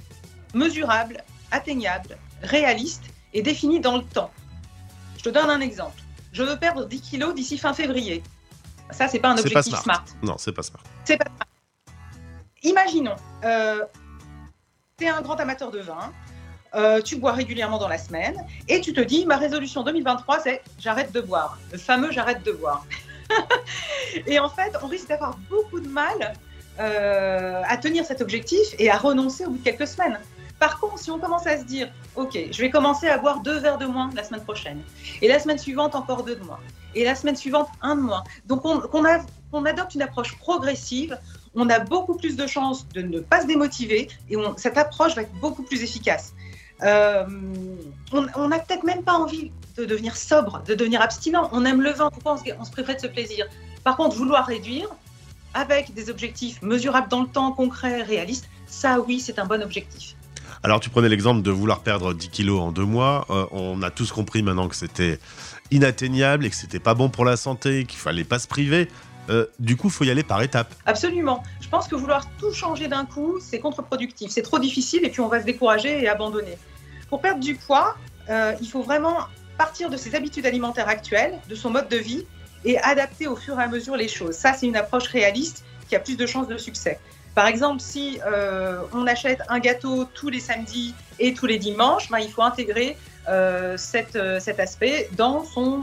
mesurable, 0.53 1.17
atteignable, 1.51 2.17
réaliste 2.41 3.03
et 3.33 3.41
défini 3.41 3.79
dans 3.79 3.97
le 3.97 4.03
temps. 4.03 4.31
Je 5.17 5.23
te 5.23 5.29
donne 5.29 5.49
un 5.49 5.61
exemple. 5.61 6.01
Je 6.31 6.43
veux 6.43 6.57
perdre 6.57 6.85
10 6.85 7.01
kilos 7.01 7.35
d'ici 7.35 7.57
fin 7.57 7.73
février. 7.73 8.23
Ça, 8.91 9.07
c'est 9.07 9.19
pas 9.19 9.29
un 9.29 9.35
pas 9.35 9.41
objectif 9.41 9.73
smart. 9.73 9.83
SMART. 9.83 10.05
Non, 10.23 10.35
c'est 10.37 10.51
pas 10.51 10.63
SMART. 10.63 10.83
C'est 11.03 11.17
pas 11.17 11.25
grave. 11.25 11.47
Imaginons, 12.63 13.15
euh, 13.43 13.85
tu 14.97 15.03
es 15.03 15.09
un 15.09 15.21
grand 15.21 15.35
amateur 15.41 15.71
de 15.71 15.79
vin, 15.79 16.13
euh, 16.73 17.01
tu 17.01 17.17
bois 17.17 17.33
régulièrement 17.33 17.77
dans 17.77 17.89
la 17.89 17.97
semaine, 17.97 18.37
et 18.69 18.79
tu 18.79 18.93
te 18.93 19.01
dis, 19.01 19.25
ma 19.25 19.35
résolution 19.35 19.83
2023, 19.83 20.39
c'est 20.39 20.61
j'arrête 20.79 21.11
de 21.11 21.19
boire. 21.19 21.57
Le 21.73 21.77
fameux 21.77 22.11
j'arrête 22.13 22.43
de 22.43 22.53
boire. 22.53 22.85
et 24.25 24.39
en 24.39 24.47
fait, 24.47 24.71
on 24.81 24.87
risque 24.87 25.09
d'avoir 25.09 25.37
beaucoup 25.49 25.81
de 25.81 25.89
mal 25.89 26.33
euh, 26.79 27.61
à 27.67 27.75
tenir 27.75 28.05
cet 28.05 28.21
objectif 28.21 28.73
et 28.79 28.89
à 28.89 28.97
renoncer 28.97 29.45
au 29.45 29.49
bout 29.49 29.57
de 29.57 29.63
quelques 29.65 29.87
semaines. 29.87 30.17
Par 30.59 30.79
contre, 30.79 30.97
si 30.97 31.11
on 31.11 31.19
commence 31.19 31.45
à 31.45 31.57
se 31.57 31.65
dire, 31.65 31.91
OK, 32.15 32.37
je 32.49 32.61
vais 32.61 32.69
commencer 32.69 33.09
à 33.09 33.17
boire 33.17 33.41
deux 33.41 33.59
verres 33.59 33.77
de 33.77 33.85
moins 33.85 34.09
la 34.15 34.23
semaine 34.23 34.43
prochaine, 34.43 34.81
et 35.21 35.27
la 35.27 35.39
semaine 35.39 35.57
suivante, 35.57 35.93
encore 35.93 36.23
deux 36.23 36.37
de 36.37 36.43
moins, 36.45 36.59
et 36.93 37.03
la 37.03 37.15
semaine 37.15 37.35
suivante, 37.35 37.67
un 37.81 37.97
de 37.97 38.01
moins. 38.01 38.23
Donc, 38.45 38.61
qu'on 38.61 39.65
adopte 39.65 39.93
une 39.93 40.03
approche 40.03 40.37
progressive, 40.37 41.19
on 41.55 41.69
a 41.69 41.79
beaucoup 41.79 42.15
plus 42.15 42.35
de 42.35 42.47
chances 42.47 42.87
de 42.89 43.01
ne 43.01 43.19
pas 43.19 43.41
se 43.41 43.47
démotiver, 43.47 44.07
et 44.29 44.35
cette 44.57 44.77
approche 44.77 45.15
va 45.15 45.23
être 45.23 45.33
beaucoup 45.39 45.63
plus 45.63 45.83
efficace. 45.83 46.33
Euh, 46.83 47.25
on 48.11 48.47
n'a 48.47 48.59
peut-être 48.59 48.83
même 48.83 49.03
pas 49.03 49.13
envie 49.13 49.51
de 49.77 49.85
devenir 49.85 50.17
sobre, 50.17 50.61
de 50.67 50.73
devenir 50.73 51.01
abstinent. 51.01 51.49
On 51.51 51.65
aime 51.65 51.81
le 51.81 51.91
vin, 51.91 52.09
on 52.25 52.37
se, 52.37 52.43
on 52.59 52.63
priverait 52.65 52.95
de 52.95 53.01
ce 53.01 53.07
plaisir 53.07 53.45
Par 53.83 53.95
contre, 53.97 54.15
vouloir 54.15 54.45
réduire 54.45 54.87
avec 55.53 55.93
des 55.93 56.09
objectifs 56.09 56.61
mesurables 56.61 57.07
dans 57.09 57.21
le 57.21 57.27
temps, 57.27 57.51
concrets, 57.53 58.01
réalistes, 58.01 58.49
ça 58.67 58.99
oui, 58.99 59.19
c'est 59.19 59.39
un 59.39 59.45
bon 59.45 59.63
objectif. 59.63 60.15
Alors 60.63 60.79
tu 60.79 60.89
prenais 60.89 61.09
l'exemple 61.09 61.41
de 61.41 61.51
vouloir 61.51 61.81
perdre 61.81 62.13
10 62.13 62.29
kilos 62.29 62.59
en 62.59 62.71
deux 62.71 62.85
mois. 62.85 63.25
Euh, 63.29 63.45
on 63.51 63.81
a 63.83 63.91
tous 63.91 64.11
compris 64.11 64.43
maintenant 64.43 64.67
que 64.67 64.75
c'était 64.75 65.19
inatteignable 65.71 66.45
et 66.45 66.49
que 66.49 66.55
c'était 66.55 66.79
pas 66.79 66.93
bon 66.93 67.09
pour 67.09 67.23
la 67.23 67.37
santé, 67.37 67.85
qu'il 67.85 67.99
fallait 67.99 68.23
pas 68.23 68.39
se 68.39 68.47
priver. 68.47 68.87
Euh, 69.29 69.45
du 69.59 69.75
coup, 69.75 69.87
il 69.87 69.93
faut 69.93 70.03
y 70.03 70.11
aller 70.11 70.23
par 70.23 70.41
étapes. 70.41 70.73
Absolument. 70.85 71.43
Je 71.61 71.67
pense 71.67 71.87
que 71.87 71.95
vouloir 71.95 72.27
tout 72.37 72.53
changer 72.53 72.87
d'un 72.87 73.05
coup, 73.05 73.39
c'est 73.39 73.59
contre-productif. 73.59 74.31
C'est 74.31 74.41
trop 74.41 74.59
difficile 74.59 75.05
et 75.05 75.09
puis 75.09 75.21
on 75.21 75.27
va 75.27 75.41
se 75.41 75.45
décourager 75.45 76.03
et 76.03 76.07
abandonner. 76.07 76.57
Pour 77.09 77.21
perdre 77.21 77.39
du 77.39 77.55
poids, 77.55 77.95
euh, 78.29 78.53
il 78.61 78.67
faut 78.67 78.81
vraiment 78.81 79.17
partir 79.57 79.89
de 79.89 79.97
ses 79.97 80.15
habitudes 80.15 80.45
alimentaires 80.45 80.89
actuelles, 80.89 81.39
de 81.49 81.55
son 81.55 81.69
mode 81.69 81.89
de 81.89 81.97
vie 81.97 82.25
et 82.63 82.77
adapter 82.79 83.27
au 83.27 83.35
fur 83.35 83.59
et 83.59 83.63
à 83.63 83.67
mesure 83.67 83.95
les 83.95 84.07
choses. 84.07 84.35
Ça, 84.35 84.53
c'est 84.53 84.67
une 84.67 84.75
approche 84.75 85.07
réaliste 85.07 85.63
qui 85.87 85.95
a 85.95 85.99
plus 85.99 86.17
de 86.17 86.25
chances 86.25 86.47
de 86.47 86.57
succès. 86.57 86.99
Par 87.35 87.47
exemple, 87.47 87.81
si 87.81 88.19
euh, 88.25 88.81
on 88.93 89.07
achète 89.07 89.41
un 89.49 89.59
gâteau 89.59 90.05
tous 90.05 90.29
les 90.29 90.39
samedis 90.39 90.93
et 91.19 91.33
tous 91.33 91.45
les 91.45 91.57
dimanches, 91.57 92.09
ben, 92.09 92.19
il 92.19 92.31
faut 92.31 92.41
intégrer 92.41 92.97
cet 93.77 94.15
aspect 94.59 95.09
dans 95.13 95.43
son 95.43 95.81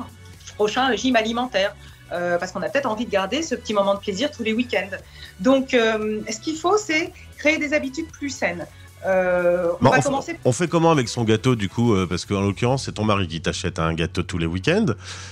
prochain 0.55 0.87
régime 0.87 1.17
alimentaire. 1.17 1.75
Euh, 2.13 2.39
parce 2.39 2.53
qu'on 2.53 2.63
a 2.63 2.69
peut-être 2.69 2.87
envie 2.91 3.07
de 3.07 3.11
garder 3.11 3.43
ce 3.43 3.55
petit 3.55 3.73
moment 3.73 3.95
de 3.95 4.01
plaisir 4.01 4.31
tous 4.31 4.43
les 4.43 4.53
week-ends. 4.53 4.97
Donc, 5.41 5.73
euh, 5.73 6.21
ce 6.31 6.39
qu'il 6.41 6.57
faut, 6.57 6.77
c'est 6.77 7.11
créer 7.39 7.59
des 7.59 7.73
habitudes 7.73 8.11
plus 8.13 8.31
saines. 8.31 8.67
Euh, 9.05 9.73
on 9.81 9.85
Bon, 9.85 9.91
va 9.91 9.99
on, 9.99 10.03
commencer 10.03 10.39
on 10.45 10.53
fait 10.53 10.69
comment 10.69 10.93
avec 10.93 11.09
son 11.09 11.25
gâteau 11.25 11.57
du 11.57 11.69
coup 11.69 11.93
euh, 11.93 12.07
Parce 12.07 12.25
qu'en 12.25 12.41
l'occurrence, 12.41 12.85
c'est 12.85 12.93
ton 12.93 13.05
mari 13.05 13.27
qui 13.27 13.41
t'achète 13.41 13.81
un 13.81 13.95
gâteau 13.95 14.23
tous 14.23 14.39
les 14.39 14.47
week-ends. 14.47 14.87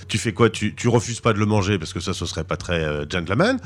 Tu 0.09 0.19
fais 0.19 0.33
quoi? 0.33 0.51
Tu, 0.51 0.75
tu 0.75 0.89
refuses 0.89 1.21
pas 1.21 1.33
de 1.33 1.39
le 1.39 1.47
manger 1.47 1.79
parce 1.79 1.93
que 1.93 2.01
ça, 2.01 2.13
ce 2.13 2.27
serait 2.27 2.43
pas 2.43 2.57
très 2.57 2.83
euh, 2.83 3.05
gentleman. 3.09 3.61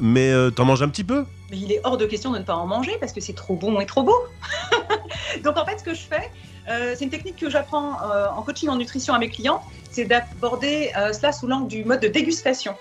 Mais 0.00 0.32
t'en 0.54 0.64
manges 0.66 0.82
un 0.82 0.88
petit 0.88 1.04
peu? 1.04 1.24
Mais 1.50 1.56
il 1.58 1.72
est 1.72 1.80
hors 1.84 1.96
de 1.96 2.04
question 2.06 2.30
de 2.32 2.38
ne 2.38 2.44
pas 2.44 2.54
en 2.54 2.66
manger 2.66 2.96
parce 3.00 3.12
que 3.12 3.20
c'est 3.20 3.32
trop 3.32 3.56
bon 3.56 3.80
et 3.80 3.86
trop 3.86 4.02
beau. 4.02 4.18
Donc 5.44 5.56
en 5.56 5.64
fait, 5.64 5.78
ce 5.78 5.84
que 5.84 5.94
je 5.94 6.00
fais, 6.02 6.30
euh, 6.68 6.94
c'est 6.96 7.04
une 7.04 7.10
technique 7.10 7.36
que 7.36 7.50
j'apprends 7.50 8.10
euh, 8.10 8.28
en 8.28 8.42
coaching 8.42 8.68
en 8.68 8.76
nutrition 8.76 9.14
à 9.14 9.18
mes 9.18 9.30
clients, 9.30 9.62
c'est 9.90 10.04
d'aborder 10.04 10.92
euh, 10.96 11.12
cela 11.12 11.32
sous 11.32 11.46
l'angle 11.46 11.68
du 11.68 11.84
mode 11.84 12.00
de 12.00 12.08
dégustation. 12.08 12.74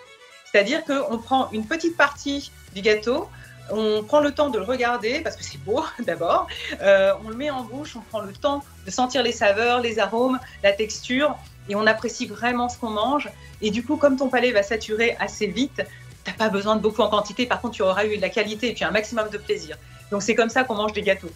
C'est-à-dire 0.46 0.84
qu'on 0.84 1.18
prend 1.18 1.50
une 1.52 1.66
petite 1.66 1.96
partie 1.96 2.52
du 2.74 2.82
gâteau, 2.82 3.30
on 3.72 4.04
prend 4.04 4.20
le 4.20 4.32
temps 4.32 4.50
de 4.50 4.58
le 4.58 4.64
regarder 4.64 5.22
parce 5.22 5.36
que 5.36 5.44
c'est 5.44 5.60
beau 5.60 5.84
d'abord, 6.00 6.48
on 6.82 7.30
le 7.30 7.36
met 7.36 7.52
en 7.52 7.64
bouche, 7.64 7.96
on 7.96 8.02
prend 8.02 8.22
le 8.22 8.34
temps 8.34 8.64
de 8.86 8.92
sentir 8.92 9.22
les 9.22 9.32
saveurs, 9.32 9.80
les 9.80 10.00
arômes, 10.00 10.40
la 10.64 10.72
texture 10.72 11.38
et 11.70 11.76
on 11.76 11.86
apprécie 11.86 12.26
vraiment 12.26 12.68
ce 12.68 12.80
qu'on 12.80 12.90
mange. 12.90 13.30
Et 13.62 13.70
du 13.70 13.86
coup, 13.86 13.96
comme 13.96 14.18
ton 14.18 14.30
palais 14.30 14.52
va 14.52 14.64
saturer 14.64 15.16
assez 15.20 15.46
vite, 15.46 15.84
t'as 16.24 16.34
pas 16.34 16.50
besoin 16.50 16.76
de 16.76 16.82
beaucoup 16.82 17.02
en 17.02 17.10
quantité. 17.10 17.46
Par 17.46 17.62
contre, 17.62 17.76
tu 17.76 17.84
auras 17.84 18.06
eu 18.06 18.18
de 18.18 18.22
la 18.22 18.30
qualité 18.30 18.70
et 18.70 18.74
puis 18.74 18.84
un 18.84 18.92
maximum 18.92 19.30
de 19.30 19.38
plaisir. 19.38 19.78
Donc 20.12 20.24
c'est 20.24 20.36
comme 20.36 20.50
ça 20.50 20.64
qu'on 20.64 20.76
mange 20.76 20.94
des 20.94 21.04
gâteaux. 21.04 21.30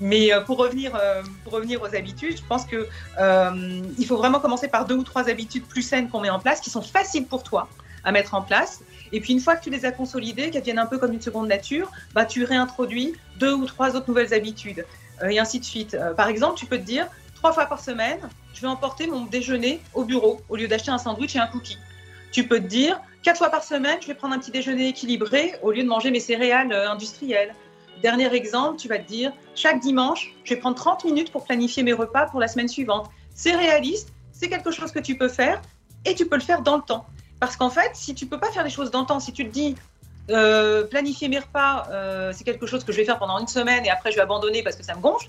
Mais 0.00 0.32
euh, 0.32 0.40
pour 0.40 0.58
revenir, 0.58 0.94
euh, 0.94 1.22
pour 1.44 1.54
revenir 1.54 1.82
aux 1.82 1.94
habitudes, 1.94 2.36
je 2.36 2.42
pense 2.42 2.64
que 2.64 2.86
euh, 3.18 3.82
il 3.98 4.06
faut 4.06 4.16
vraiment 4.16 4.40
commencer 4.40 4.68
par 4.68 4.86
deux 4.86 4.94
ou 4.94 5.02
trois 5.02 5.28
habitudes 5.28 5.64
plus 5.64 5.82
saines 5.82 6.08
qu'on 6.08 6.20
met 6.20 6.30
en 6.30 6.38
place, 6.38 6.60
qui 6.60 6.70
sont 6.70 6.82
faciles 6.82 7.26
pour 7.26 7.42
toi 7.42 7.68
à 8.04 8.12
mettre 8.12 8.34
en 8.34 8.42
place. 8.42 8.82
Et 9.10 9.20
puis 9.20 9.32
une 9.32 9.40
fois 9.40 9.56
que 9.56 9.64
tu 9.64 9.70
les 9.70 9.84
as 9.84 9.92
consolidées, 9.92 10.50
qu'elles 10.50 10.62
viennent 10.62 10.78
un 10.78 10.86
peu 10.86 10.98
comme 10.98 11.12
une 11.12 11.20
seconde 11.20 11.48
nature, 11.48 11.90
bah, 12.14 12.24
tu 12.24 12.44
réintroduis 12.44 13.14
deux 13.38 13.52
ou 13.52 13.66
trois 13.66 13.96
autres 13.96 14.08
nouvelles 14.08 14.32
habitudes, 14.34 14.86
et 15.28 15.40
ainsi 15.40 15.58
de 15.58 15.64
suite. 15.64 15.96
Par 16.16 16.28
exemple, 16.28 16.56
tu 16.56 16.66
peux 16.66 16.78
te 16.78 16.84
dire, 16.84 17.08
trois 17.34 17.52
fois 17.52 17.66
par 17.66 17.80
semaine, 17.80 18.20
je 18.54 18.60
vais 18.60 18.68
emporter 18.68 19.08
mon 19.08 19.24
déjeuner 19.24 19.80
au 19.94 20.04
bureau, 20.04 20.40
au 20.48 20.56
lieu 20.56 20.68
d'acheter 20.68 20.92
un 20.92 20.98
sandwich 20.98 21.34
et 21.34 21.40
un 21.40 21.48
cookie. 21.48 21.78
Tu 22.30 22.46
peux 22.46 22.60
te 22.60 22.66
dire, 22.66 23.00
quatre 23.24 23.38
fois 23.38 23.50
par 23.50 23.64
semaine, 23.64 23.98
je 24.00 24.06
vais 24.06 24.14
prendre 24.14 24.34
un 24.34 24.38
petit 24.38 24.52
déjeuner 24.52 24.88
équilibré, 24.88 25.54
au 25.62 25.72
lieu 25.72 25.82
de 25.82 25.88
manger 25.88 26.12
mes 26.12 26.20
céréales 26.20 26.72
industrielles. 26.72 27.54
Dernier 28.02 28.32
exemple, 28.34 28.78
tu 28.78 28.88
vas 28.88 28.98
te 28.98 29.06
dire, 29.08 29.32
chaque 29.54 29.80
dimanche, 29.80 30.32
je 30.44 30.54
vais 30.54 30.60
prendre 30.60 30.76
30 30.76 31.04
minutes 31.04 31.32
pour 31.32 31.44
planifier 31.44 31.82
mes 31.82 31.92
repas 31.92 32.26
pour 32.26 32.40
la 32.40 32.48
semaine 32.48 32.68
suivante. 32.68 33.10
C'est 33.34 33.54
réaliste, 33.54 34.12
c'est 34.32 34.48
quelque 34.48 34.70
chose 34.70 34.92
que 34.92 35.00
tu 35.00 35.16
peux 35.16 35.28
faire 35.28 35.60
et 36.04 36.14
tu 36.14 36.26
peux 36.26 36.36
le 36.36 36.42
faire 36.42 36.62
dans 36.62 36.76
le 36.76 36.82
temps. 36.82 37.06
Parce 37.40 37.56
qu'en 37.56 37.70
fait, 37.70 37.90
si 37.94 38.14
tu 38.14 38.26
peux 38.26 38.38
pas 38.38 38.50
faire 38.50 38.64
les 38.64 38.70
choses 38.70 38.90
dans 38.90 39.00
le 39.00 39.06
temps, 39.06 39.20
si 39.20 39.32
tu 39.32 39.44
te 39.44 39.50
dis, 39.50 39.76
euh, 40.30 40.84
planifier 40.84 41.28
mes 41.28 41.38
repas, 41.38 41.88
euh, 41.90 42.32
c'est 42.34 42.44
quelque 42.44 42.66
chose 42.66 42.84
que 42.84 42.92
je 42.92 42.98
vais 42.98 43.04
faire 43.04 43.18
pendant 43.18 43.38
une 43.38 43.46
semaine 43.46 43.84
et 43.86 43.90
après 43.90 44.10
je 44.10 44.16
vais 44.16 44.22
abandonner 44.22 44.62
parce 44.62 44.76
que 44.76 44.84
ça 44.84 44.94
me 44.94 45.00
gonfle, 45.00 45.28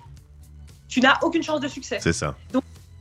tu 0.88 1.00
n'as 1.00 1.18
aucune 1.22 1.44
chance 1.44 1.62
de 1.62 1.68
succès. 1.68 2.00
C'est 2.02 2.14
ça. 2.14 2.36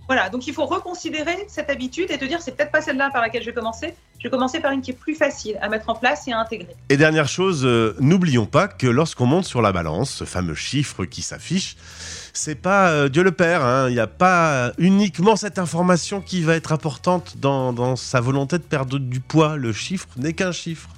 Voilà, 0.09 0.31
donc 0.31 0.47
il 0.47 0.55
faut 0.55 0.64
reconsidérer 0.64 1.44
cette 1.49 1.68
habitude 1.68 2.11
et 2.11 2.16
te 2.16 2.25
dire, 2.25 2.40
c'est 2.40 2.57
peut-être 2.57 2.73
pas 2.73 2.81
celle-là 2.81 3.11
par 3.12 3.21
laquelle 3.21 3.42
je 3.42 3.47
vais 3.51 3.55
commencer, 3.55 3.94
je 4.18 4.25
vais 4.25 4.31
commencer 4.31 4.59
par 4.59 4.73
une 4.73 4.81
qui 4.81 4.92
est 4.92 4.99
plus 4.99 5.14
facile 5.14 5.59
à 5.61 5.68
mettre 5.68 5.90
en 5.90 5.94
place 5.94 6.27
et 6.27 6.33
à 6.33 6.40
intégrer. 6.40 6.75
Et 6.88 6.97
dernière 6.97 7.29
chose, 7.29 7.66
euh, 7.66 7.94
n'oublions 8.01 8.47
pas 8.47 8.68
que 8.68 8.87
lorsqu'on 8.87 9.27
monte 9.27 9.44
sur 9.44 9.61
la 9.61 9.71
balance, 9.71 10.11
ce 10.11 10.25
fameux 10.25 10.55
chiffre 10.55 11.05
qui 11.05 11.21
s'affiche, 11.21 11.77
c'est 12.33 12.55
pas 12.55 12.88
euh, 12.88 13.09
Dieu 13.11 13.23
le 13.23 13.33
Père. 13.33 13.62
hein. 13.62 13.90
Il 13.90 13.94
n'y 13.94 14.01
a 14.01 14.07
pas 14.07 14.73
uniquement 14.79 15.37
cette 15.37 15.59
information 15.59 16.23
qui 16.23 16.40
va 16.40 16.57
être 16.57 16.73
importante 16.73 17.37
dans, 17.37 17.75
dans 17.75 17.94
sa 17.94 18.23
volonté 18.23 18.57
de 18.57 18.62
perdre 18.62 18.99
du 18.99 19.21
poids. 19.21 19.57
Le 19.57 19.75
chiffre 19.75 20.09
n'est 20.16 20.33
qu'un 20.33 20.53
chiffre. 20.53 20.88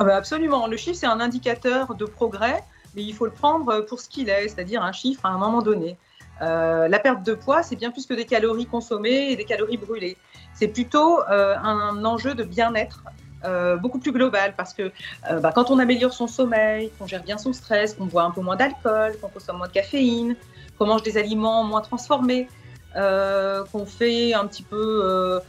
Ah 0.00 0.04
bah 0.04 0.16
absolument, 0.16 0.66
le 0.66 0.76
chiffre 0.76 0.98
c'est 0.98 1.06
un 1.06 1.20
indicateur 1.20 1.94
de 1.94 2.06
progrès, 2.06 2.64
mais 2.96 3.04
il 3.04 3.14
faut 3.14 3.26
le 3.26 3.30
prendre 3.30 3.82
pour 3.82 4.00
ce 4.00 4.08
qu'il 4.08 4.30
est, 4.30 4.48
c'est-à-dire 4.48 4.82
un 4.82 4.92
chiffre 4.92 5.24
à 5.26 5.28
un 5.28 5.38
moment 5.38 5.62
donné. 5.62 5.96
Euh, 6.42 6.88
la 6.88 6.98
perte 6.98 7.22
de 7.22 7.34
poids, 7.34 7.62
c'est 7.62 7.76
bien 7.76 7.90
plus 7.90 8.06
que 8.06 8.14
des 8.14 8.24
calories 8.24 8.66
consommées 8.66 9.30
et 9.30 9.36
des 9.36 9.44
calories 9.44 9.76
brûlées. 9.76 10.16
C'est 10.54 10.68
plutôt 10.68 11.20
euh, 11.30 11.56
un 11.56 12.04
enjeu 12.04 12.34
de 12.34 12.44
bien-être 12.44 13.04
euh, 13.44 13.76
beaucoup 13.76 13.98
plus 13.98 14.12
global 14.12 14.54
parce 14.56 14.74
que 14.74 14.92
bah, 15.40 15.52
quand 15.54 15.70
on 15.70 15.78
améliore 15.78 16.12
son 16.12 16.26
sommeil, 16.26 16.90
qu'on 16.98 17.06
gère 17.06 17.22
bien 17.22 17.38
son 17.38 17.52
stress, 17.52 17.94
qu'on 17.94 18.06
boit 18.06 18.22
un 18.22 18.30
peu 18.30 18.40
moins 18.40 18.56
d'alcool, 18.56 19.16
qu'on 19.20 19.28
consomme 19.28 19.58
moins 19.58 19.68
de 19.68 19.72
caféine, 19.72 20.36
qu'on 20.78 20.86
mange 20.86 21.02
des 21.02 21.16
aliments 21.18 21.64
moins 21.64 21.80
transformés, 21.80 22.48
qu'on 22.94 23.86
fait 23.86 24.34
un 24.34 24.46
petit 24.46 24.62
peu, 24.62 25.40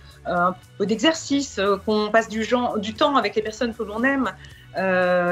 d'exercice, 0.80 1.60
qu'on 1.86 2.10
passe 2.12 2.30
du, 2.30 2.46
du 2.78 2.94
temps 2.94 3.16
avec 3.16 3.36
les 3.36 3.42
personnes 3.42 3.74
que 3.74 3.84
l'on 3.84 4.04
aime, 4.04 4.32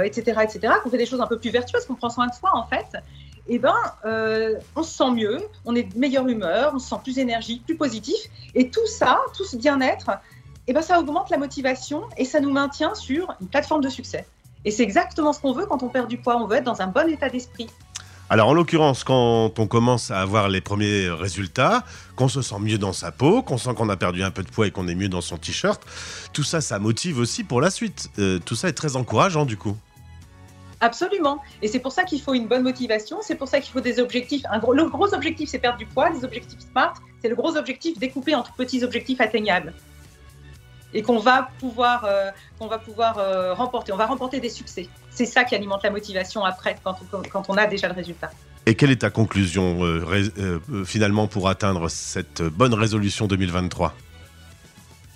etc., 0.04 0.42
etc., 0.44 0.74
qu'on 0.84 0.90
fait 0.90 0.98
des 0.98 1.06
choses 1.06 1.22
un 1.22 1.28
peu 1.28 1.38
plus 1.38 1.52
vertueuses, 1.52 1.86
qu'on 1.86 1.96
prend 1.96 2.10
soin 2.10 2.28
de 2.28 2.34
soi 2.34 2.50
en 2.54 2.66
fait, 2.66 2.98
eh 3.48 3.60
ben, 3.60 3.76
euh, 4.06 4.56
on 4.76 4.84
se 4.84 4.98
sent 4.98 5.12
mieux, 5.12 5.40
on 5.66 5.76
est 5.76 5.84
de 5.84 5.98
meilleure 5.98 6.28
humeur, 6.28 6.72
on 6.74 6.80
se 6.80 6.90
sent 6.90 6.98
plus 7.04 7.20
énergique, 7.20 7.64
plus 7.66 7.78
positif, 7.78 8.18
et 8.56 8.70
tout 8.70 8.86
ça, 8.88 9.20
tout 9.36 9.46
ce 9.46 9.58
bien-être, 9.58 10.12
eh 10.68 10.74
ben, 10.74 10.82
ça 10.82 11.00
augmente 11.00 11.30
la 11.30 11.38
motivation 11.38 12.04
et 12.18 12.26
ça 12.26 12.40
nous 12.40 12.52
maintient 12.52 12.96
sur 12.96 13.34
une 13.42 13.48
plateforme 13.48 13.82
de 13.82 13.90
succès. 13.90 14.26
Et 14.66 14.72
c'est 14.72 14.84
exactement 14.84 15.34
ce 15.34 15.40
qu'on 15.40 15.54
veut 15.54 15.66
quand 15.66 15.84
on 15.84 15.90
perd 15.90 16.08
du 16.08 16.18
poids, 16.18 16.38
on 16.38 16.48
veut 16.48 16.58
être 16.58 16.66
dans 16.66 16.82
un 16.82 16.88
bon 16.88 17.10
état 17.10 17.30
d'esprit. 17.30 17.68
Alors 18.32 18.50
en 18.50 18.54
l'occurrence, 18.54 19.04
quand 19.04 19.58
on 19.58 19.66
commence 19.66 20.12
à 20.12 20.22
avoir 20.22 20.50
les 20.50 20.62
premiers 20.62 21.10
résultats, 21.10 21.84
qu'on 22.16 22.28
se 22.28 22.44
sent 22.44 22.60
mieux 22.60 22.78
dans 22.78 22.94
sa 22.94 23.12
peau, 23.12 23.42
qu'on 23.42 23.58
sent 23.58 23.74
qu'on 23.74 23.90
a 23.90 23.98
perdu 23.98 24.22
un 24.22 24.30
peu 24.30 24.44
de 24.44 24.52
poids 24.52 24.68
et 24.68 24.72
qu'on 24.72 24.88
est 24.88 24.94
mieux 24.94 25.10
dans 25.10 25.22
son 25.22 25.38
t-shirt, 25.38 25.82
tout 26.32 26.44
ça, 26.44 26.62
ça 26.62 26.78
motive 26.78 27.18
aussi 27.18 27.44
pour 27.44 27.60
la 27.60 27.72
suite. 27.72 28.12
Euh, 28.20 28.38
tout 28.46 28.56
ça 28.56 28.70
est 28.70 28.74
très 28.74 28.96
encourageant 28.96 29.46
du 29.46 29.58
coup. 29.58 29.76
Absolument. 30.82 31.40
Et 31.62 31.68
c'est 31.68 31.80
pour 31.80 31.92
ça 31.92 32.04
qu'il 32.04 32.22
faut 32.22 32.34
une 32.34 32.48
bonne 32.48 32.64
motivation, 32.64 33.18
c'est 33.22 33.36
pour 33.36 33.48
ça 33.48 33.60
qu'il 33.60 33.72
faut 33.74 33.82
des 33.82 34.00
objectifs. 34.00 34.44
Un 34.50 34.60
gros, 34.60 34.74
le 34.74 34.86
gros 34.88 35.14
objectif, 35.14 35.50
c'est 35.50 35.60
perdre 35.60 35.78
du 35.78 35.86
poids. 35.86 36.10
Les 36.10 36.24
objectifs 36.24 36.60
SMART, 36.72 36.94
c'est 37.22 37.28
le 37.30 37.36
gros 37.36 37.58
objectif 37.58 38.00
découpé 38.00 38.34
entre 38.36 38.54
petits 38.54 38.84
objectifs 38.84 39.20
atteignables. 39.20 39.74
Et 40.94 41.02
qu'on 41.04 41.20
va 41.20 41.50
pouvoir, 41.60 42.06
euh, 42.06 42.32
qu'on 42.58 42.68
va 42.68 42.80
pouvoir 42.80 43.18
euh, 43.20 43.54
remporter. 43.54 43.92
On 43.92 43.98
va 43.98 44.06
remporter 44.08 44.40
des 44.40 44.50
succès. 44.50 44.88
C'est 45.12 45.26
ça 45.26 45.44
qui 45.44 45.54
alimente 45.54 45.84
la 45.84 45.92
motivation 45.92 46.44
après, 46.46 46.78
quand 46.84 46.96
on, 47.14 47.22
quand 47.24 47.44
on 47.50 47.58
a 47.58 47.68
déjà 47.68 47.88
le 47.90 47.94
résultat. 47.94 48.32
Et 48.66 48.76
quelle 48.76 48.92
est 48.92 49.02
ta 49.02 49.10
conclusion 49.10 49.84
euh, 49.84 50.04
ré- 50.06 50.32
finalement 50.86 51.28
pour 51.28 51.50
atteindre 51.50 51.90
cette 51.90 52.42
bonne 52.42 52.74
résolution 52.74 53.28
2023 53.28 53.94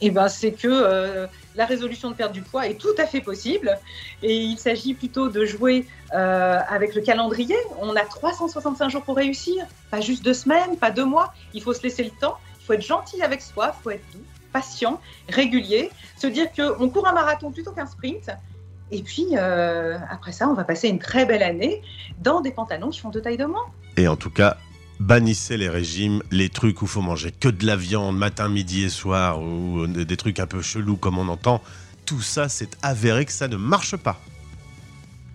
Eh 0.02 0.12
ben, 0.12 0.28
c'est 0.28 0.52
que 0.52 1.28
la 1.56 1.66
résolution 1.66 2.10
de 2.10 2.16
perdre 2.16 2.34
du 2.34 2.42
poids 2.42 2.68
est 2.68 2.80
tout 2.80 2.96
à 2.98 3.06
fait 3.06 3.22
possible. 3.22 3.78
Et 4.22 4.36
il 4.36 4.58
s'agit 4.58 4.94
plutôt 4.94 5.30
de 5.30 5.46
jouer 5.46 5.88
euh, 6.14 6.60
avec 6.68 6.96
le 6.96 7.02
calendrier. 7.02 7.56
On 7.80 7.96
a 7.96 8.02
365 8.06 8.90
jours 8.90 9.04
pour 9.04 9.16
réussir, 9.16 9.66
pas 9.92 10.02
juste 10.02 10.24
deux 10.24 10.34
semaines, 10.34 10.78
pas 10.78 10.92
deux 10.92 11.06
mois. 11.06 11.34
Il 11.54 11.62
faut 11.62 11.74
se 11.74 11.84
laisser 11.84 12.04
le 12.04 12.12
temps, 12.12 12.38
il 12.60 12.66
faut 12.66 12.74
être 12.74 12.82
gentil 12.86 13.22
avec 13.22 13.42
soi, 13.42 13.76
il 13.78 13.84
faut 13.84 13.90
être 13.92 14.06
doux, 14.14 14.24
patient, 14.52 15.00
régulier, 15.30 15.92
se 16.18 16.28
dire 16.28 16.48
qu'on 16.54 16.90
court 16.90 17.08
un 17.08 17.14
marathon 17.14 17.52
plutôt 17.52 17.72
qu'un 17.72 17.88
sprint. 17.88 18.30
Et 18.92 19.02
puis, 19.02 19.30
euh, 19.34 19.98
après 20.12 20.32
ça, 20.32 20.48
on 20.48 20.54
va 20.54 20.64
passer 20.64 20.88
une 20.88 21.00
très 21.00 21.26
belle 21.26 21.42
année 21.42 21.82
dans 22.22 22.42
des 22.42 22.52
pantalons 22.52 22.90
qui 22.90 23.00
font 23.00 23.10
deux 23.10 23.22
tailles 23.22 23.38
de 23.38 23.46
moins. 23.46 23.66
Et 23.98 24.08
en 24.08 24.16
tout 24.16 24.30
cas, 24.30 24.58
bannissez 25.04 25.58
les 25.58 25.70
régimes, 25.70 26.24
les 26.32 26.50
trucs 26.50 26.82
où 26.82 26.88
faut 26.88 27.02
manger 27.02 27.32
que 27.32 27.50
de 27.50 27.66
la 27.66 27.76
viande 27.76 28.18
matin, 28.18 28.48
midi 28.48 28.84
et 28.84 28.90
soir, 28.90 29.42
ou 29.42 29.80
euh, 29.80 29.88
des 29.88 30.18
trucs 30.18 30.40
un 30.40 30.48
peu 30.48 30.62
chelous 30.62 30.96
comme 30.96 31.18
on 31.18 31.28
entend. 31.28 31.62
Tout 32.06 32.22
ça, 32.22 32.48
c'est 32.50 32.78
avéré 32.82 33.26
que 33.26 33.32
ça 33.32 33.48
ne 33.48 33.58
marche 33.58 33.98
pas. 33.98 34.20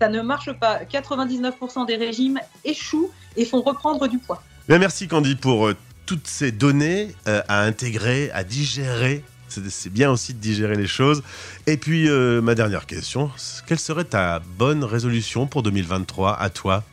Ça 0.01 0.09
ne 0.09 0.21
marche 0.21 0.51
pas. 0.53 0.83
99% 0.83 1.85
des 1.85 1.97
régimes 1.97 2.39
échouent 2.65 3.11
et 3.35 3.45
font 3.45 3.61
reprendre 3.61 4.07
du 4.07 4.17
poids. 4.17 4.41
Bien, 4.67 4.79
merci 4.79 5.07
Candy 5.07 5.35
pour 5.35 5.67
euh, 5.67 5.75
toutes 6.05 6.27
ces 6.27 6.51
données 6.51 7.13
euh, 7.27 7.41
à 7.47 7.61
intégrer, 7.61 8.31
à 8.31 8.43
digérer 8.43 9.23
C'est 9.49 9.93
bien 9.93 10.09
aussi 10.09 10.33
de 10.33 10.39
digérer 10.39 10.75
les 10.75 10.87
choses. 10.87 11.21
Et 11.67 11.77
puis, 11.77 12.09
euh, 12.09 12.41
ma 12.41 12.55
dernière 12.55 12.87
question, 12.87 13.29
quelle 13.67 13.79
serait 13.79 14.05
ta 14.05 14.39
bonne 14.57 14.83
résolution 14.83 15.45
pour 15.45 15.61
2023 15.61 16.39
à 16.39 16.49
toi? 16.49 16.83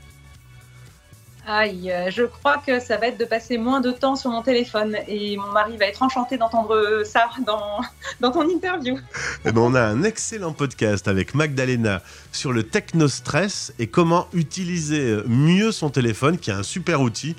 Aïe, 1.49 1.95
je 2.11 2.25
crois 2.25 2.59
que 2.59 2.81
ça 2.81 2.97
va 2.97 3.07
être 3.07 3.21
de 3.21 3.25
passer 3.25 3.57
moins 3.57 3.81
de 3.81 3.93
temps 3.93 4.17
sur 4.17 4.31
mon 4.31 4.43
téléphone 4.43 4.97
et 5.07 5.37
mon 5.37 5.53
mari 5.53 5.77
va 5.77 5.87
être 5.87 6.03
enchanté 6.03 6.37
d'entendre 6.37 7.05
ça 7.05 7.31
dans, 7.47 7.81
dans 8.21 8.33
ton 8.33 8.49
interview. 8.51 8.99
Eh 9.45 9.53
ben, 9.53 9.61
on 9.61 9.75
a 9.77 9.81
un 9.81 10.03
excellent 10.03 10.53
podcast 10.53 11.07
avec 11.07 11.37
Magdalena 11.37 12.03
sur 12.33 12.53
le 12.53 12.65
technostress 12.65 13.73
et 13.79 13.87
comment 13.87 14.27
utiliser 14.33 15.19
mieux 15.29 15.71
son 15.71 15.89
téléphone, 15.89 16.37
qui 16.37 16.51
est 16.51 16.55
un 16.55 16.65
super 16.65 17.01
outil, 17.01 17.37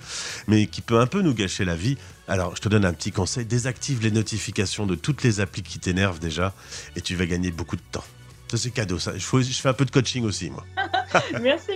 mais 0.47 0.67
qui 0.67 0.79
peut 0.79 0.99
un 0.99 1.07
peu 1.07 1.21
nous 1.21 1.33
gâcher 1.33 1.65
la 1.65 1.75
vie. 1.75 1.97
Alors, 2.29 2.55
je 2.55 2.61
te 2.61 2.69
donne 2.69 2.85
un 2.85 2.93
petit 2.93 3.11
conseil, 3.11 3.45
désactive 3.45 4.01
les 4.01 4.11
notifications 4.11 4.85
de 4.85 4.95
toutes 4.95 5.21
les 5.23 5.41
applis 5.41 5.63
qui 5.63 5.79
t'énervent 5.79 6.19
déjà 6.19 6.53
et 6.95 7.01
tu 7.01 7.15
vas 7.15 7.25
gagner 7.25 7.51
beaucoup 7.51 7.75
de 7.75 7.81
temps. 7.91 8.05
Ça, 8.49 8.55
c'est 8.55 8.71
cadeau, 8.71 8.99
ça. 8.99 9.11
Je, 9.17 9.41
je 9.41 9.61
fais 9.61 9.69
un 9.69 9.73
peu 9.73 9.83
de 9.83 9.91
coaching 9.91 10.23
aussi, 10.23 10.49
moi. 10.49 10.63
Merci. 11.41 11.71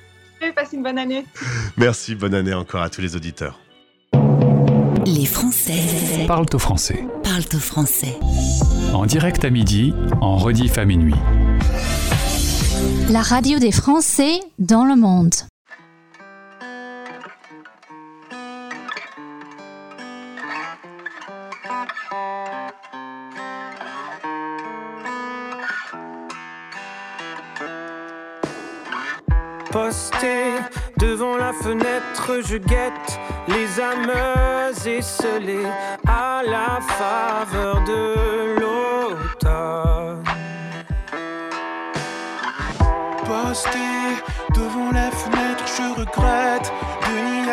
Passe 0.56 0.74
une 0.74 0.82
bonne 0.82 0.98
année. 0.98 1.26
Merci, 1.78 2.16
bonne 2.16 2.34
année 2.34 2.54
encore 2.54 2.82
à 2.82 2.90
tous 2.90 3.02
les 3.02 3.16
auditeurs. 3.16 3.60
Les 5.06 5.26
Français 5.26 6.26
Parle 6.28 6.46
au 6.54 6.60
français. 6.60 7.06
parlent 7.24 7.44
au 7.54 7.60
français. 7.60 8.18
En 8.94 9.06
direct 9.06 9.44
à 9.46 9.50
midi, 9.50 9.94
en 10.22 10.38
rediff 10.38 10.78
à 10.78 10.86
minuit. 10.86 11.16
La 13.10 13.22
radio 13.22 13.60
des 13.60 13.72
Français 13.72 14.40
dans 14.60 14.86
le 14.86 14.96
monde. 14.96 15.34
Je 32.39 32.58
guette 32.58 33.20
les 33.48 33.80
âmes 33.80 34.12
esselées 34.86 35.67
à 36.08 36.41
la 36.44 36.80
faveur 36.82 37.84
de 37.84 38.60
l'automne. 38.60 40.24
Posté 43.26 43.80
devant 44.56 44.91
la 44.91 45.12
fenêtre, 45.12 45.65
je 45.65 46.00
regrette 46.00 46.72
de 47.08 47.44
n'y 47.44 47.52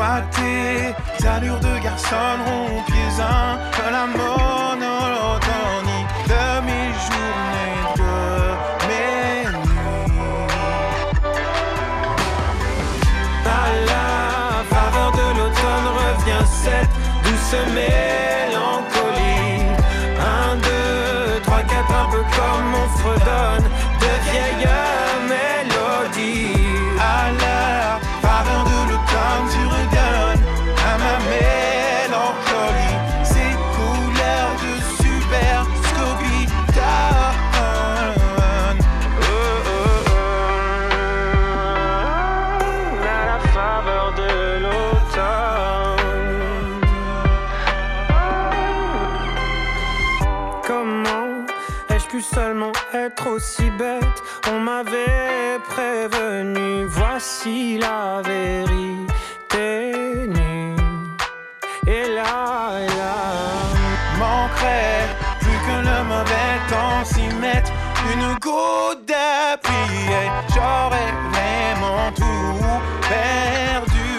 Tes 0.00 0.96
allures 1.28 1.60
de 1.60 1.78
garçon 1.82 2.16
rompiez 2.46 3.20
un 3.20 3.58
peu 3.70 3.90
la 3.92 4.06
monotonie 4.06 6.06
de 6.26 6.60
mes 6.64 6.90
journées, 7.04 7.84
de 7.96 8.14
mes 8.88 9.44
nuits. 9.58 10.48
À 13.44 13.46
la 13.90 14.08
faveur 14.74 15.10
de 15.12 15.26
l'automne 15.36 15.88
revient 16.00 16.46
cette 16.46 16.94
douce 17.22 17.54
mélancolie. 17.74 19.68
Un, 20.18 20.50
deux, 20.56 21.42
trois, 21.42 21.60
quatre, 21.60 21.92
un 21.92 22.06
peu 22.10 22.22
comme 22.36 22.70
on 22.74 22.88
fredonne 23.00 23.68
de 24.00 24.10
vieilles 24.30 24.64
aussi 53.40 53.70
bête 53.70 54.22
On 54.52 54.60
m'avait 54.60 55.58
prévenu, 55.68 56.84
voici 56.84 57.78
la 57.78 58.20
vérité 58.22 59.66
nue. 60.36 60.76
Et 61.86 62.06
là, 62.16 62.78
et 62.82 62.90
là, 63.00 63.16
manquerait 64.18 65.06
plus 65.40 65.60
que 65.66 65.76
le 65.88 65.98
mauvais 66.12 66.54
temps 66.72 67.04
s'y 67.04 67.26
mette 67.44 67.70
une 68.12 68.28
goutte 68.46 69.06
de 69.06 69.14
et 70.18 70.28
j'aurais 70.52 71.12
vraiment 71.34 72.04
tout 72.20 72.56
perdu. 73.08 74.12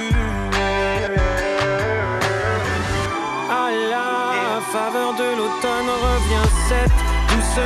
à 3.49 3.65
la 3.93 4.61
faveur 4.73 5.13
de 5.21 5.27
l'automne 5.37 5.91
revient 6.07 6.49
cette 6.69 6.99
douce 7.29 7.59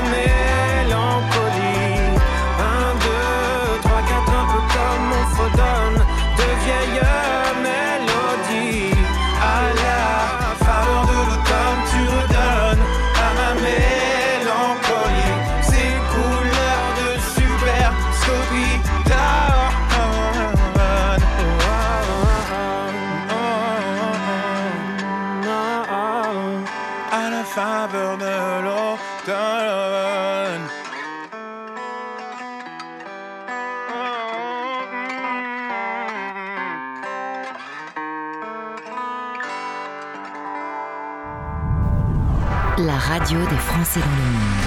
La 42.77 42.97
radio 42.97 43.39
des 43.39 43.55
Français 43.55 44.01
dans 44.01 44.05
le 44.05 44.31
monde. 44.33 44.65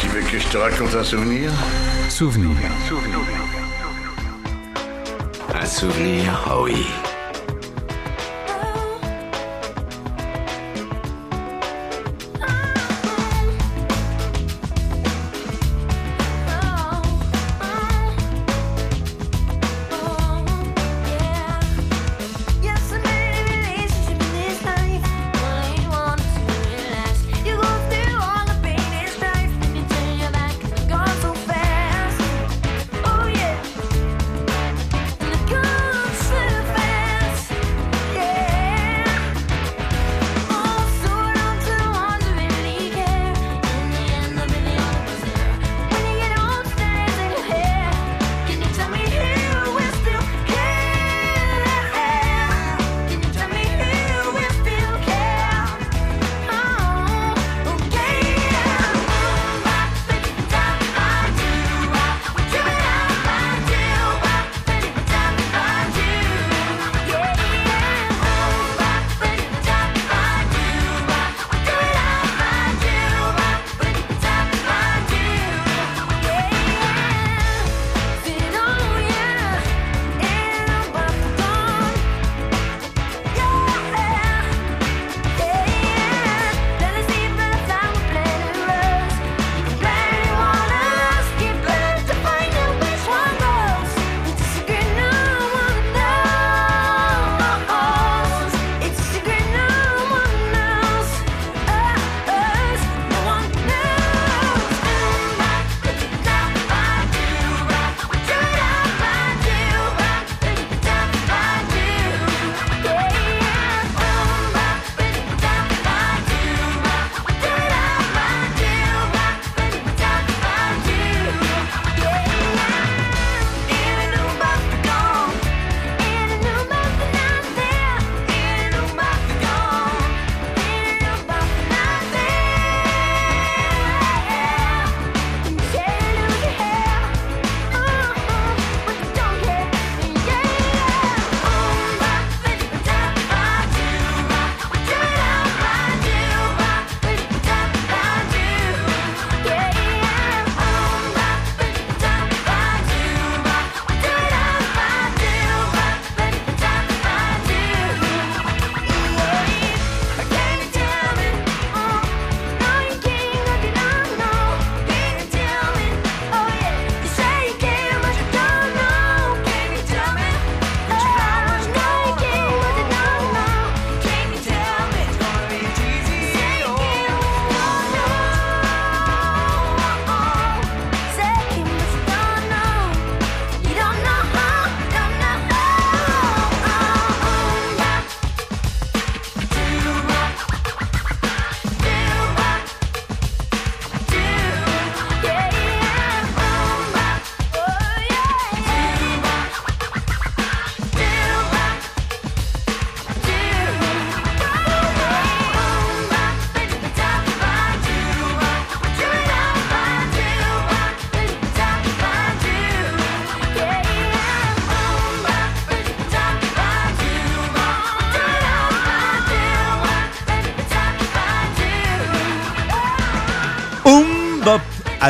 Tu 0.00 0.08
veux 0.08 0.22
que 0.22 0.38
je 0.40 0.48
te 0.48 0.56
raconte 0.56 0.92
un 0.96 1.04
souvenir? 1.04 1.52
Souvenir. 2.08 2.56
Un 5.54 5.66
souvenir 5.66 6.48
Oh 6.50 6.62
oui. 6.64 6.84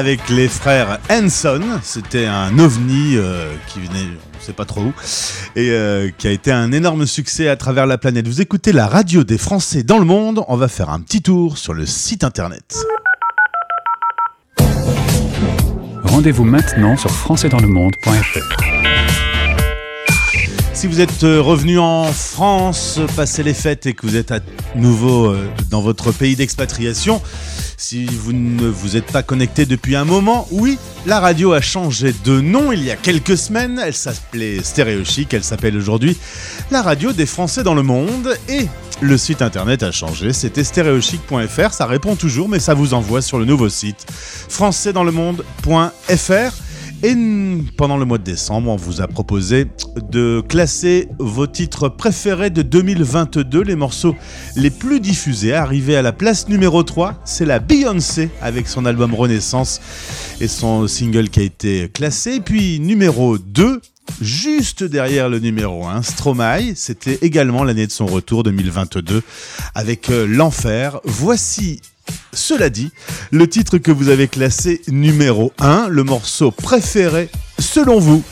Avec 0.00 0.30
les 0.30 0.48
frères 0.48 0.98
Hanson. 1.10 1.60
C'était 1.82 2.24
un 2.24 2.58
ovni 2.58 3.16
euh, 3.16 3.52
qui 3.68 3.80
venait, 3.80 4.06
on 4.32 4.38
ne 4.38 4.42
sait 4.42 4.54
pas 4.54 4.64
trop 4.64 4.80
où, 4.80 4.94
et 5.56 5.72
euh, 5.72 6.08
qui 6.16 6.26
a 6.26 6.30
été 6.30 6.50
un 6.50 6.72
énorme 6.72 7.04
succès 7.04 7.50
à 7.50 7.56
travers 7.56 7.84
la 7.84 7.98
planète. 7.98 8.26
Vous 8.26 8.40
écoutez 8.40 8.72
la 8.72 8.86
radio 8.86 9.24
des 9.24 9.36
Français 9.36 9.82
dans 9.82 9.98
le 9.98 10.06
monde. 10.06 10.42
On 10.48 10.56
va 10.56 10.68
faire 10.68 10.88
un 10.88 11.00
petit 11.00 11.20
tour 11.20 11.58
sur 11.58 11.74
le 11.74 11.84
site 11.84 12.24
internet. 12.24 12.74
Rendez-vous 16.04 16.44
maintenant 16.44 16.96
sur 16.96 17.10
françaisdanslemonde.fr. 17.10 18.38
Si 20.72 20.86
vous 20.86 21.02
êtes 21.02 21.24
euh, 21.24 21.42
revenu 21.42 21.78
en 21.78 22.04
France, 22.06 23.00
passer 23.16 23.42
les 23.42 23.52
fêtes 23.52 23.84
et 23.84 23.92
que 23.92 24.06
vous 24.06 24.16
êtes 24.16 24.32
à 24.32 24.40
nouveau 24.74 25.36
dans 25.68 25.82
votre 25.82 26.10
pays 26.10 26.36
d'expatriation, 26.36 27.20
si 27.80 28.04
vous 28.04 28.34
ne 28.34 28.68
vous 28.68 28.98
êtes 28.98 29.10
pas 29.10 29.22
connecté 29.22 29.64
depuis 29.64 29.96
un 29.96 30.04
moment, 30.04 30.46
oui, 30.50 30.76
la 31.06 31.18
radio 31.18 31.54
a 31.54 31.62
changé 31.62 32.14
de 32.24 32.38
nom 32.38 32.72
il 32.72 32.84
y 32.84 32.90
a 32.90 32.96
quelques 32.96 33.38
semaines. 33.38 33.80
Elle 33.82 33.94
s'appelait 33.94 34.62
Stéréo 34.62 35.02
Chic, 35.02 35.32
elle 35.32 35.42
s'appelle 35.42 35.78
aujourd'hui 35.78 36.18
la 36.70 36.82
radio 36.82 37.12
des 37.12 37.24
Français 37.24 37.62
dans 37.62 37.74
le 37.74 37.82
monde 37.82 38.36
et 38.50 38.66
le 39.00 39.16
site 39.16 39.40
internet 39.40 39.82
a 39.82 39.92
changé, 39.92 40.34
c'était 40.34 40.62
stéréochic.fr, 40.62 41.72
ça 41.72 41.86
répond 41.86 42.16
toujours 42.16 42.50
mais 42.50 42.58
ça 42.58 42.74
vous 42.74 42.92
envoie 42.92 43.22
sur 43.22 43.38
le 43.38 43.46
nouveau 43.46 43.70
site 43.70 44.04
françaisdanslemonde.fr. 44.48 46.52
Et 47.02 47.14
pendant 47.78 47.96
le 47.96 48.04
mois 48.04 48.18
de 48.18 48.24
décembre, 48.24 48.70
on 48.70 48.76
vous 48.76 49.00
a 49.00 49.08
proposé 49.08 49.66
de 50.10 50.42
classer 50.46 51.08
vos 51.18 51.46
titres 51.46 51.88
préférés 51.88 52.50
de 52.50 52.60
2022, 52.60 53.62
les 53.62 53.74
morceaux 53.74 54.14
les 54.54 54.68
plus 54.68 55.00
diffusés. 55.00 55.54
Arrivé 55.54 55.96
à 55.96 56.02
la 56.02 56.12
place 56.12 56.48
numéro 56.48 56.82
3, 56.82 57.22
c'est 57.24 57.46
la 57.46 57.58
Beyoncé 57.58 58.28
avec 58.42 58.68
son 58.68 58.84
album 58.84 59.14
Renaissance 59.14 59.80
et 60.42 60.48
son 60.48 60.86
single 60.88 61.30
qui 61.30 61.40
a 61.40 61.44
été 61.44 61.88
classé. 61.88 62.40
Puis 62.40 62.80
numéro 62.80 63.38
2, 63.38 63.80
juste 64.20 64.84
derrière 64.84 65.28
le 65.28 65.38
numéro 65.38 65.86
1, 65.86 66.02
Stromae, 66.02 66.74
c'était 66.74 67.18
également 67.22 67.64
l'année 67.64 67.86
de 67.86 67.92
son 67.92 68.06
retour 68.06 68.42
2022 68.42 69.22
avec 69.74 70.10
euh, 70.10 70.26
L'Enfer. 70.26 71.00
Voici 71.04 71.80
cela 72.32 72.70
dit, 72.70 72.90
le 73.30 73.48
titre 73.48 73.78
que 73.78 73.90
vous 73.90 74.08
avez 74.08 74.28
classé 74.28 74.82
numéro 74.88 75.52
1, 75.58 75.88
le 75.88 76.04
morceau 76.04 76.50
préféré 76.50 77.28
selon 77.58 77.98
vous. 77.98 78.22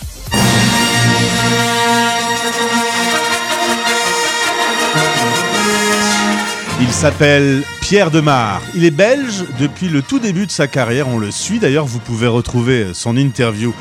Il 6.80 6.92
s'appelle 6.92 7.62
Pierre 7.80 8.10
Demar. 8.10 8.62
Il 8.74 8.84
est 8.84 8.92
belge 8.92 9.44
depuis 9.58 9.88
le 9.88 10.00
tout 10.02 10.18
début 10.18 10.46
de 10.46 10.50
sa 10.50 10.68
carrière, 10.68 11.08
on 11.08 11.18
le 11.18 11.30
suit 11.30 11.58
d'ailleurs, 11.58 11.86
vous 11.86 11.98
pouvez 11.98 12.28
retrouver 12.28 12.88
son 12.94 13.16
interview 13.16 13.74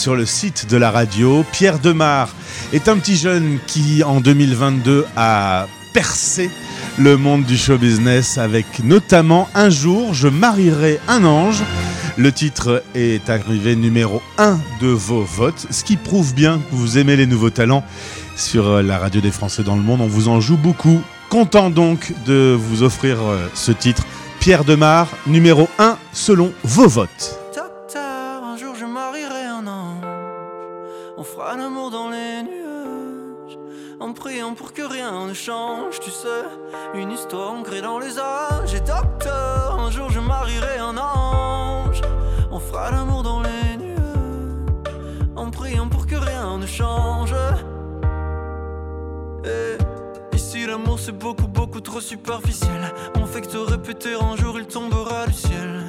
sur 0.00 0.16
le 0.16 0.24
site 0.24 0.66
de 0.70 0.78
la 0.78 0.90
radio. 0.90 1.44
Pierre 1.52 1.78
Demar 1.78 2.30
est 2.72 2.88
un 2.88 2.96
petit 2.96 3.16
jeune 3.16 3.58
qui 3.66 4.02
en 4.02 4.22
2022 4.22 5.04
a 5.14 5.66
percé 5.92 6.50
le 6.96 7.18
monde 7.18 7.44
du 7.44 7.58
show 7.58 7.76
business 7.76 8.38
avec 8.38 8.82
notamment 8.82 9.50
Un 9.54 9.68
jour 9.68 10.14
je 10.14 10.28
marierai 10.28 10.98
un 11.06 11.24
ange. 11.24 11.62
Le 12.16 12.32
titre 12.32 12.82
est 12.94 13.28
arrivé 13.28 13.76
numéro 13.76 14.22
1 14.38 14.58
de 14.80 14.86
vos 14.86 15.22
votes, 15.22 15.66
ce 15.68 15.84
qui 15.84 15.98
prouve 15.98 16.32
bien 16.32 16.60
que 16.70 16.74
vous 16.74 16.96
aimez 16.96 17.16
les 17.16 17.26
nouveaux 17.26 17.50
talents 17.50 17.84
sur 18.36 18.82
la 18.82 18.96
radio 18.96 19.20
des 19.20 19.30
Français 19.30 19.64
dans 19.64 19.76
le 19.76 19.82
monde. 19.82 20.00
On 20.00 20.08
vous 20.08 20.28
en 20.28 20.40
joue 20.40 20.56
beaucoup. 20.56 21.02
Content 21.28 21.68
donc 21.68 22.14
de 22.24 22.58
vous 22.58 22.82
offrir 22.82 23.18
euh, 23.20 23.46
ce 23.52 23.70
titre. 23.70 24.04
Pierre 24.40 24.64
Demar, 24.64 25.08
numéro 25.26 25.68
1 25.78 25.98
selon 26.14 26.52
vos 26.64 26.88
votes. 26.88 27.39
Pour 34.56 34.72
que 34.72 34.82
rien 34.82 35.26
ne 35.26 35.32
change, 35.32 36.00
tu 36.00 36.10
sais. 36.10 36.44
Une 36.94 37.12
histoire 37.12 37.52
ancrée 37.52 37.80
dans 37.80 37.98
les 37.98 38.18
âges. 38.18 38.74
Et 38.74 38.80
docteur, 38.80 39.78
un 39.78 39.90
jour 39.90 40.10
je 40.10 40.20
marierai 40.20 40.78
un 40.78 40.96
ange. 40.98 42.02
On 42.50 42.58
fera 42.58 42.90
l'amour 42.90 43.22
dans 43.22 43.40
les 43.40 43.76
nuages. 43.78 44.00
En 45.36 45.50
priant 45.50 45.88
pour 45.88 46.06
que 46.06 46.16
rien 46.16 46.58
ne 46.58 46.66
change. 46.66 47.34
Et 49.44 50.36
ici 50.36 50.66
l'amour 50.66 50.98
c'est 50.98 51.16
beaucoup 51.16 51.46
beaucoup 51.46 51.80
trop 51.80 52.00
superficiel. 52.00 52.92
On 53.16 53.26
fait 53.26 53.42
que 53.42 53.48
te 53.48 53.56
répéter 53.56 54.14
un 54.14 54.36
jour 54.36 54.58
il 54.58 54.66
tombera 54.66 55.26
du 55.26 55.32
ciel. 55.32 55.84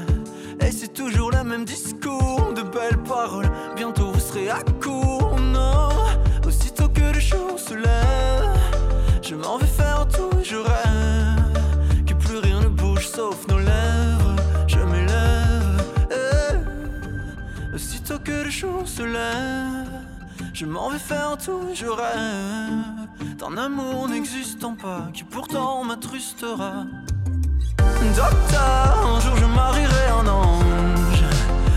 Et 0.62 0.72
c'est 0.72 0.94
toujours 0.94 1.32
le 1.32 1.44
même 1.44 1.66
discours, 1.66 2.54
de 2.56 2.62
belles 2.62 3.02
paroles. 3.04 3.52
Bientôt 3.76 4.12
vous 4.12 4.20
serez 4.20 4.50
à 4.50 4.62
court, 4.82 5.31
je 20.54 20.66
m'en 20.66 20.90
vais 20.90 21.00
faire 21.00 21.38
tout 21.44 21.70
je 21.74 21.88
rêve. 21.88 23.38
D'un 23.38 23.58
amour 23.58 24.08
n'existant 24.10 24.76
pas, 24.76 25.08
qui 25.14 25.24
pourtant 25.24 25.84
m'attrustera. 25.84 26.86
Docteur, 28.16 29.08
un 29.16 29.20
jour 29.20 29.36
je 29.38 29.46
marierai 29.46 30.08
un 30.20 30.28
ange. 30.28 31.24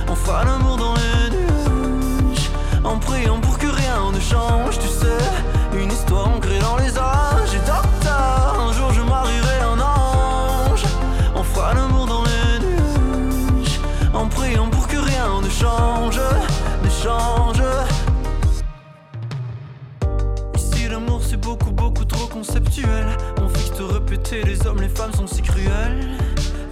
On 0.09 0.15
fera 0.15 0.45
l'amour 0.45 0.77
dans 0.77 0.95
les 0.95 1.31
nuages. 1.37 2.51
En 2.85 2.99
priant 2.99 3.41
pour 3.41 3.59
que 3.59 3.67
rien 3.67 4.13
ne 4.13 4.21
change, 4.21 4.79
tu 4.79 4.89
sais. 4.89 5.79
Une 5.83 5.91
histoire 5.91 6.29
ancrée 6.29 6.59
dans 6.59 6.77
les 6.77 6.99
âges. 6.99 7.34
Conceptuel 22.75 23.07
On 23.41 23.77
te 23.77 23.83
répéter 23.83 24.43
les 24.43 24.67
hommes 24.67 24.81
les 24.81 24.89
femmes 24.89 25.13
sont 25.13 25.27
si 25.27 25.43
cruels. 25.43 26.19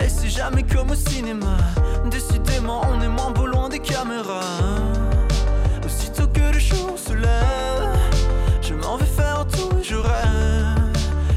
Et 0.01 0.09
c'est 0.09 0.29
jamais 0.29 0.63
comme 0.63 0.91
au 0.91 0.95
cinéma. 0.95 1.57
Décidément 2.11 2.83
on 2.91 3.01
est 3.01 3.09
moins 3.09 3.31
beau 3.31 3.47
loin 3.47 3.69
des 3.69 3.79
caméras. 3.79 4.41
Aussitôt 5.85 6.29
que 6.29 6.53
le 6.53 6.59
jour 6.59 6.97
se 6.97 7.13
lève 7.13 7.97
Je 8.61 8.75
m'en 8.75 8.97
vais 8.97 9.07
faire 9.07 9.47
tout 9.47 9.79
et 9.79 9.83
je 9.83 9.97
rêve 9.97 10.93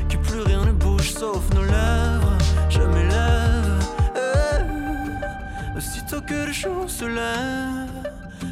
Que 0.10 0.17
plus 0.17 0.41
rien 0.41 0.65
ne 0.65 0.71
bouge 0.71 1.12
sauf 1.12 1.43
nos 1.54 1.63
lèvres. 1.63 2.38
Je 2.69 2.80
m'élève 2.80 3.80
eh. 4.15 5.78
Aussitôt 5.78 6.21
que 6.21 6.45
le 6.47 6.54
jour 6.54 6.89
se 6.89 7.06
lève 7.06 8.06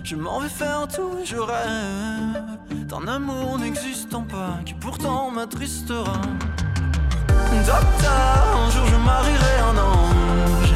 je 0.04 0.18
m'en 0.18 0.40
vais 0.40 0.50
faire 0.50 0.86
tout 0.94 1.18
et 1.22 1.26
je 1.26 1.38
rêve 1.38 2.53
d'un 2.94 3.08
amour 3.08 3.58
n'existant 3.58 4.22
pas 4.22 4.60
qui 4.66 4.74
pourtant 4.74 5.32
m'attristera. 5.32 6.22
Docteur, 7.66 8.44
un 8.66 8.70
jour 8.70 8.86
je 8.86 8.96
marierai 8.96 9.56
un 9.70 9.78
ange. 9.78 10.74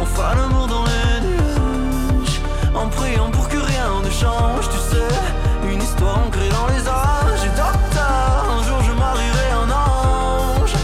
On 0.00 0.04
fera 0.04 0.34
l'amour 0.34 0.66
dans 0.66 0.84
les 0.84 1.20
nuages. 1.26 2.40
En 2.74 2.88
priant 2.88 3.30
pour 3.30 3.48
que 3.48 3.56
rien 3.56 3.88
ne 4.04 4.10
change, 4.10 4.68
tu 4.68 4.78
sais. 4.90 5.72
Une 5.72 5.82
histoire 5.82 6.18
ancrée 6.26 6.48
dans 6.50 6.66
les 6.66 6.86
âges. 6.86 7.46
Docteur, 7.56 8.46
un 8.58 8.62
jour 8.66 8.80
je 8.82 8.92
marierai 8.92 9.48
un 9.64 9.70
ange. 9.70 10.74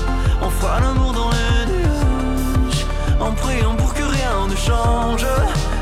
On 0.40 0.50
fera 0.50 0.80
l'amour 0.80 1.12
dans 1.12 1.30
les 1.30 1.72
nuages. 1.72 2.86
En 3.20 3.32
priant 3.32 3.74
pour 3.74 3.92
que 3.92 4.04
rien 4.04 4.46
ne 4.48 4.56
change, 4.56 5.26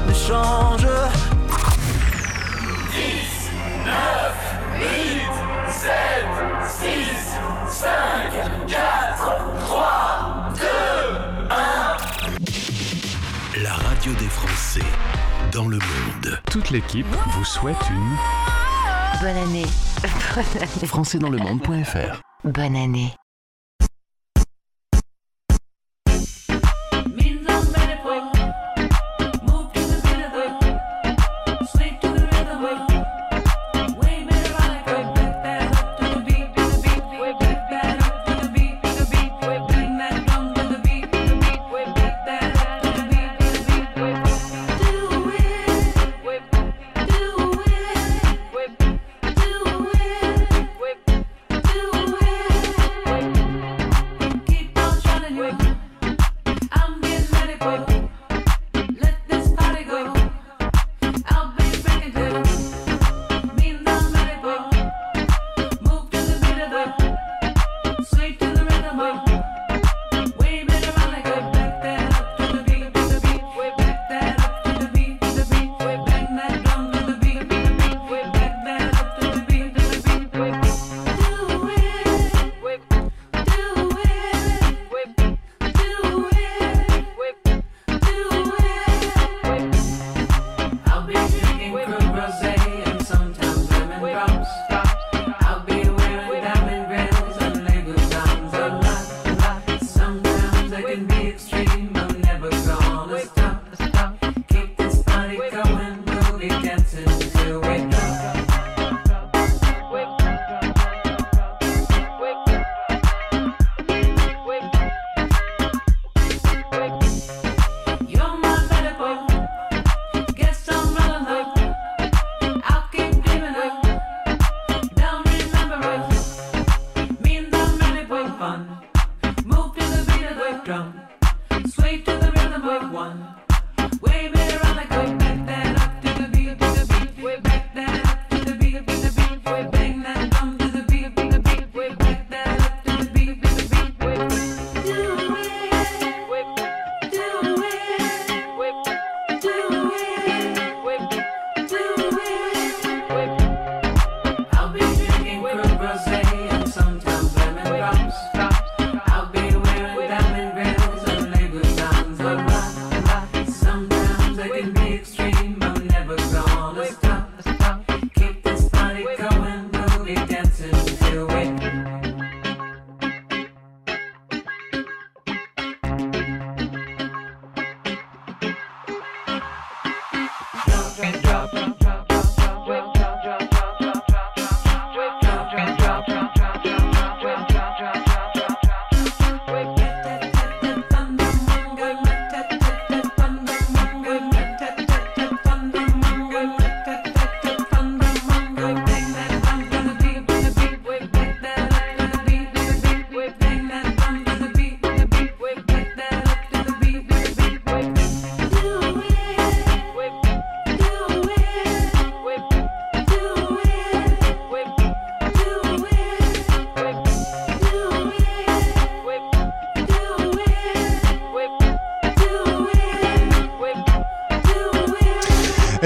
ne 0.08 0.14
change. 0.14 0.59
2, 7.80 7.86
1. 13.56 13.62
La 13.62 13.72
radio 13.72 14.12
des 14.18 14.28
Français 14.28 14.84
dans 15.50 15.66
le 15.66 15.78
monde. 15.78 16.38
Toute 16.50 16.68
l'équipe 16.70 17.06
vous 17.28 17.44
souhaite 17.44 17.80
une 17.90 18.16
Bonne 19.22 19.36
année. 19.36 19.64
Bonne 20.34 20.44
année. 20.58 20.86
Françaisdanslemonde.fr 20.86 22.20
Bonne 22.44 22.76
année. 22.76 23.14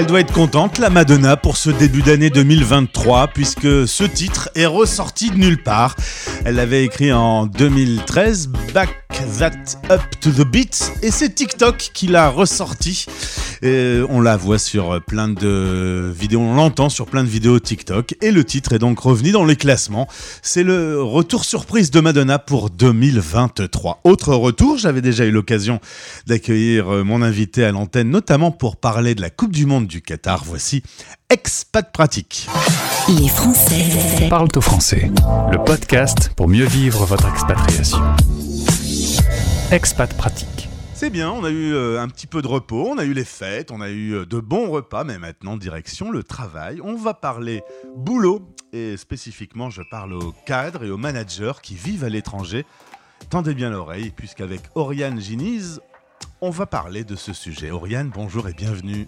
Elle 0.05 0.09
doit 0.09 0.19
être 0.19 0.33
contente, 0.33 0.77
la 0.77 0.91
Madonna, 0.91 1.35
pour 1.35 1.57
ce 1.57 1.71
début 1.71 2.03
d'année 2.03 2.29
2023, 2.29 3.29
puisque 3.29 3.87
ce 3.87 4.03
titre 4.03 4.49
est 4.53 4.67
ressorti 4.67 5.31
de 5.31 5.37
nulle 5.37 5.63
part. 5.63 5.95
Elle 6.45 6.57
l'avait 6.57 6.85
écrit 6.85 7.11
en 7.11 7.47
2013, 7.47 8.49
Back 8.71 9.04
That 9.39 9.77
Up 9.89 10.01
to 10.21 10.29
the 10.31 10.45
Beat, 10.45 10.93
et 11.01 11.09
c'est 11.09 11.33
TikTok 11.33 11.91
qui 11.93 12.07
l'a 12.07 12.29
ressorti. 12.29 13.05
Et 13.61 14.01
on 14.09 14.19
la 14.19 14.35
voit 14.35 14.59
sur 14.59 15.01
plein 15.05 15.29
de 15.29 16.13
vidéos, 16.13 16.41
on 16.41 16.55
l'entend 16.55 16.89
sur 16.89 17.05
plein 17.05 17.23
de 17.23 17.29
vidéos 17.29 17.59
TikTok, 17.59 18.15
et 18.21 18.31
le 18.31 18.43
titre 18.43 18.73
est 18.73 18.79
donc 18.79 18.99
revenu 18.99 19.31
dans 19.31 19.45
les 19.45 19.55
classements. 19.55 20.07
C'est 20.41 20.63
le 20.63 21.01
retour 21.01 21.45
surprise 21.45 21.91
de 21.91 21.99
Madonna 22.01 22.39
pour 22.39 22.69
2023. 22.69 24.01
Autre 24.03 24.35
retour, 24.35 24.77
j'avais 24.77 25.01
déjà 25.01 25.25
eu 25.25 25.31
l'occasion 25.31 25.79
d'accueillir 26.27 26.87
mon 27.05 27.21
invité 27.21 27.63
à 27.63 27.71
l'antenne, 27.71 28.09
notamment 28.09 28.51
pour 28.51 28.75
parler 28.75 29.15
de 29.15 29.21
la 29.21 29.29
Coupe 29.29 29.51
du 29.51 29.65
Monde 29.65 29.87
du 29.87 30.01
Qatar. 30.01 30.43
Voici 30.45 30.83
Expat 31.29 31.91
Pratique. 31.91 32.47
Les 33.07 33.29
Français 33.29 34.27
parlent 34.29 34.49
au 34.55 34.61
français. 34.61 35.09
Le 35.51 35.63
podcast 35.63 36.31
pour 36.35 36.47
mieux 36.47 36.65
vivre 36.65 37.05
votre 37.05 37.27
expatriation. 37.27 37.99
Expat 39.71 40.13
Pratique. 40.15 40.69
C'est 40.93 41.09
bien, 41.09 41.29
on 41.29 41.43
a 41.43 41.49
eu 41.49 41.73
euh, 41.73 42.01
un 42.01 42.07
petit 42.07 42.27
peu 42.27 42.41
de 42.41 42.47
repos, 42.47 42.87
on 42.89 42.97
a 42.97 43.03
eu 43.03 43.13
les 43.13 43.25
fêtes, 43.25 43.71
on 43.71 43.81
a 43.81 43.89
eu 43.89 44.13
euh, 44.13 44.25
de 44.25 44.39
bons 44.39 44.69
repas, 44.69 45.03
mais 45.03 45.17
maintenant 45.17 45.57
direction 45.57 46.11
le 46.11 46.23
travail. 46.23 46.79
On 46.81 46.95
va 46.95 47.13
parler 47.13 47.63
boulot 47.95 48.41
et 48.71 48.95
spécifiquement 48.95 49.69
je 49.69 49.81
parle 49.91 50.13
aux 50.13 50.33
cadres 50.45 50.85
et 50.85 50.89
aux 50.89 50.97
managers 50.97 51.53
qui 51.61 51.75
vivent 51.75 52.03
à 52.03 52.09
l'étranger. 52.09 52.65
Tendez 53.29 53.53
bien 53.53 53.69
l'oreille 53.69 54.11
puisqu'avec 54.15 54.61
Oriane 54.75 55.19
Giniz, 55.19 55.81
on 56.41 56.49
va 56.49 56.65
parler 56.65 57.03
de 57.03 57.15
ce 57.15 57.33
sujet. 57.33 57.71
Oriane, 57.71 58.09
bonjour 58.13 58.47
et 58.47 58.53
bienvenue. 58.53 59.07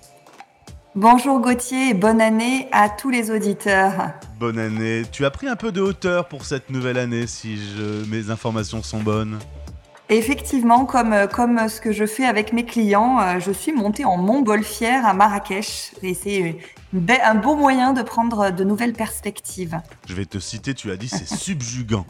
Bonjour 0.95 1.39
Gauthier 1.39 1.89
et 1.89 1.93
bonne 1.93 2.20
année 2.20 2.68
à 2.72 2.89
tous 2.89 3.11
les 3.11 3.30
auditeurs. 3.30 4.13
Bonne 4.39 4.57
année. 4.57 5.03
Tu 5.11 5.26
as 5.26 5.32
pris 5.32 5.47
un 5.47 5.55
peu 5.55 5.72
de 5.72 5.80
hauteur 5.80 6.28
pour 6.28 6.43
cette 6.43 6.72
nouvelle 6.72 6.97
année 6.97 7.28
si 7.28 7.57
je... 7.57 8.03
mes 8.09 8.32
informations 8.32 8.82
sont 8.82 9.01
bonnes? 9.01 9.38
Effectivement, 10.09 10.85
comme, 10.85 11.13
comme 11.33 11.67
ce 11.67 11.81
que 11.81 11.91
je 11.91 12.05
fais 12.05 12.25
avec 12.25 12.53
mes 12.53 12.63
clients, 12.63 13.19
euh, 13.19 13.39
je 13.39 13.51
suis 13.51 13.73
montée 13.73 14.05
en 14.05 14.15
montgolfière 14.15 15.05
à 15.05 15.13
Marrakech 15.13 15.91
et 16.01 16.13
c'est 16.13 16.57
un 17.23 17.35
beau 17.35 17.55
moyen 17.57 17.91
de 17.91 18.01
prendre 18.01 18.51
de 18.51 18.63
nouvelles 18.63 18.93
perspectives. 18.93 19.81
Je 20.07 20.13
vais 20.13 20.25
te 20.25 20.39
citer, 20.39 20.73
tu 20.73 20.91
as 20.91 20.97
dit 20.97 21.09
c'est 21.09 21.27
subjugant. 21.37 22.05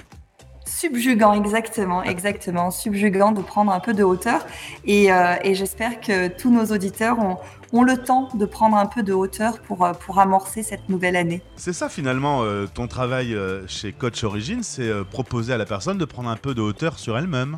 Subjugant, 0.68 1.34
exactement, 1.34 2.04
exactement. 2.04 2.70
Subjugant 2.70 3.32
de 3.32 3.42
prendre 3.42 3.72
un 3.72 3.80
peu 3.80 3.94
de 3.94 4.04
hauteur. 4.04 4.46
Et, 4.86 5.12
euh, 5.12 5.36
et 5.44 5.56
j'espère 5.56 6.00
que 6.00 6.28
tous 6.28 6.52
nos 6.52 6.66
auditeurs 6.66 7.18
ont, 7.18 7.38
ont, 7.72 7.84
le 7.84 7.98
temps 7.98 8.30
de 8.34 8.46
prendre 8.46 8.76
un 8.76 8.86
peu 8.86 9.02
de 9.02 9.14
hauteur 9.14 9.60
pour, 9.60 9.86
euh, 9.86 9.94
pour 9.94 10.20
amorcer 10.20 10.62
cette 10.62 10.90
nouvelle 10.90 11.16
année. 11.16 11.42
C'est 11.56 11.74
ça 11.74 11.90
finalement, 11.90 12.44
euh, 12.44 12.68
ton 12.72 12.88
travail 12.88 13.34
euh, 13.34 13.66
chez 13.68 13.94
Coach 13.94 14.24
Origin, 14.24 14.62
c'est 14.62 14.90
euh, 14.90 15.04
proposer 15.04 15.54
à 15.54 15.58
la 15.58 15.66
personne 15.66 15.98
de 15.98 16.06
prendre 16.06 16.30
un 16.30 16.36
peu 16.36 16.54
de 16.54 16.62
hauteur 16.62 17.00
sur 17.00 17.18
elle-même. 17.18 17.58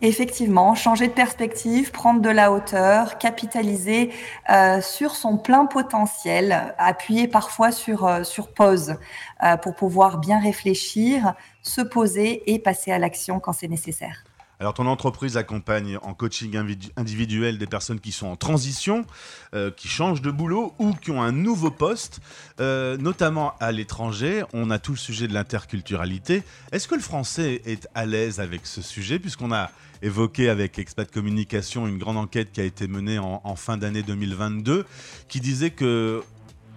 Effectivement, 0.00 0.74
changer 0.74 1.08
de 1.08 1.12
perspective, 1.12 1.92
prendre 1.92 2.20
de 2.20 2.28
la 2.28 2.52
hauteur, 2.52 3.18
capitaliser 3.18 4.12
euh, 4.50 4.80
sur 4.80 5.14
son 5.14 5.38
plein 5.38 5.66
potentiel, 5.66 6.74
appuyer 6.78 7.28
parfois 7.28 7.70
sur, 7.70 8.06
euh, 8.06 8.24
sur 8.24 8.52
pause 8.52 8.96
euh, 9.42 9.56
pour 9.56 9.74
pouvoir 9.74 10.18
bien 10.18 10.40
réfléchir, 10.40 11.34
se 11.62 11.80
poser 11.80 12.52
et 12.52 12.58
passer 12.58 12.90
à 12.90 12.98
l'action 12.98 13.38
quand 13.38 13.52
c'est 13.52 13.68
nécessaire. 13.68 14.24
Alors 14.62 14.74
ton 14.74 14.86
entreprise 14.86 15.36
accompagne 15.36 15.98
en 16.02 16.14
coaching 16.14 16.56
individuel 16.96 17.58
des 17.58 17.66
personnes 17.66 17.98
qui 17.98 18.12
sont 18.12 18.28
en 18.28 18.36
transition, 18.36 19.04
euh, 19.56 19.72
qui 19.72 19.88
changent 19.88 20.22
de 20.22 20.30
boulot 20.30 20.72
ou 20.78 20.92
qui 20.92 21.10
ont 21.10 21.20
un 21.20 21.32
nouveau 21.32 21.72
poste, 21.72 22.20
euh, 22.60 22.96
notamment 22.96 23.54
à 23.58 23.72
l'étranger. 23.72 24.44
On 24.52 24.70
a 24.70 24.78
tout 24.78 24.92
le 24.92 24.98
sujet 24.98 25.26
de 25.26 25.34
l'interculturalité. 25.34 26.44
Est-ce 26.70 26.86
que 26.86 26.94
le 26.94 27.00
français 27.00 27.60
est 27.64 27.88
à 27.96 28.06
l'aise 28.06 28.38
avec 28.38 28.64
ce 28.66 28.82
sujet 28.82 29.18
puisqu'on 29.18 29.50
a 29.50 29.68
évoqué 30.00 30.48
avec 30.48 30.78
Expat 30.78 31.10
Communication 31.10 31.88
une 31.88 31.98
grande 31.98 32.18
enquête 32.18 32.52
qui 32.52 32.60
a 32.60 32.64
été 32.64 32.86
menée 32.86 33.18
en, 33.18 33.56
fin 33.56 33.76
d'année 33.76 34.04
2022 34.04 34.86
qui 35.26 35.40
disait 35.40 35.70
que 35.70 36.22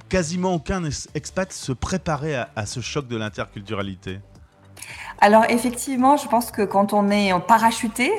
quasiment 0.09 0.55
aucun 0.55 0.83
expat 1.13 1.53
se 1.53 1.71
préparait 1.71 2.47
à 2.55 2.65
ce 2.65 2.79
choc 2.79 3.07
de 3.07 3.15
l'interculturalité? 3.15 4.21
Alors 5.19 5.45
effectivement, 5.49 6.17
je 6.17 6.27
pense 6.27 6.51
que 6.51 6.61
quand 6.61 6.93
on 6.93 7.09
est 7.09 7.31
parachuté, 7.47 8.11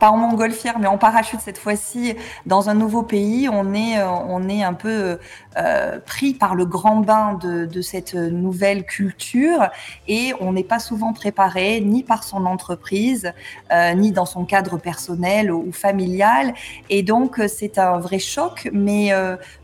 pas 0.00 0.10
en 0.10 0.16
montgolfière, 0.16 0.78
mais 0.80 0.88
en 0.88 0.98
parachute 0.98 1.40
cette 1.40 1.58
fois-ci 1.58 2.16
dans 2.44 2.68
un 2.68 2.74
nouveau 2.74 3.02
pays, 3.02 3.48
on 3.48 3.72
est, 3.72 3.98
euh, 3.98 4.08
on 4.08 4.48
est 4.48 4.62
un 4.62 4.74
peu 4.74 5.18
euh, 5.56 5.98
pris 6.04 6.34
par 6.34 6.54
le 6.54 6.66
grand 6.66 6.96
bain 6.96 7.38
de, 7.40 7.80
cette 7.80 8.14
nouvelle 8.14 8.84
culture 8.84 9.70
et 10.06 10.34
on 10.38 10.52
n'est 10.52 10.64
pas 10.64 10.78
souvent 10.78 11.14
préparé 11.14 11.80
ni 11.80 12.02
par 12.02 12.24
son 12.24 12.44
entreprise, 12.44 13.32
euh, 13.72 13.94
ni 13.94 14.12
dans 14.12 14.26
son 14.26 14.44
cadre 14.44 14.76
personnel 14.76 15.50
ou 15.50 15.72
familial. 15.72 16.52
Et 16.90 17.02
donc 17.02 17.40
c'est 17.48 17.78
un 17.78 17.98
vrai 17.98 18.18
choc, 18.18 18.68
mais 18.72 19.12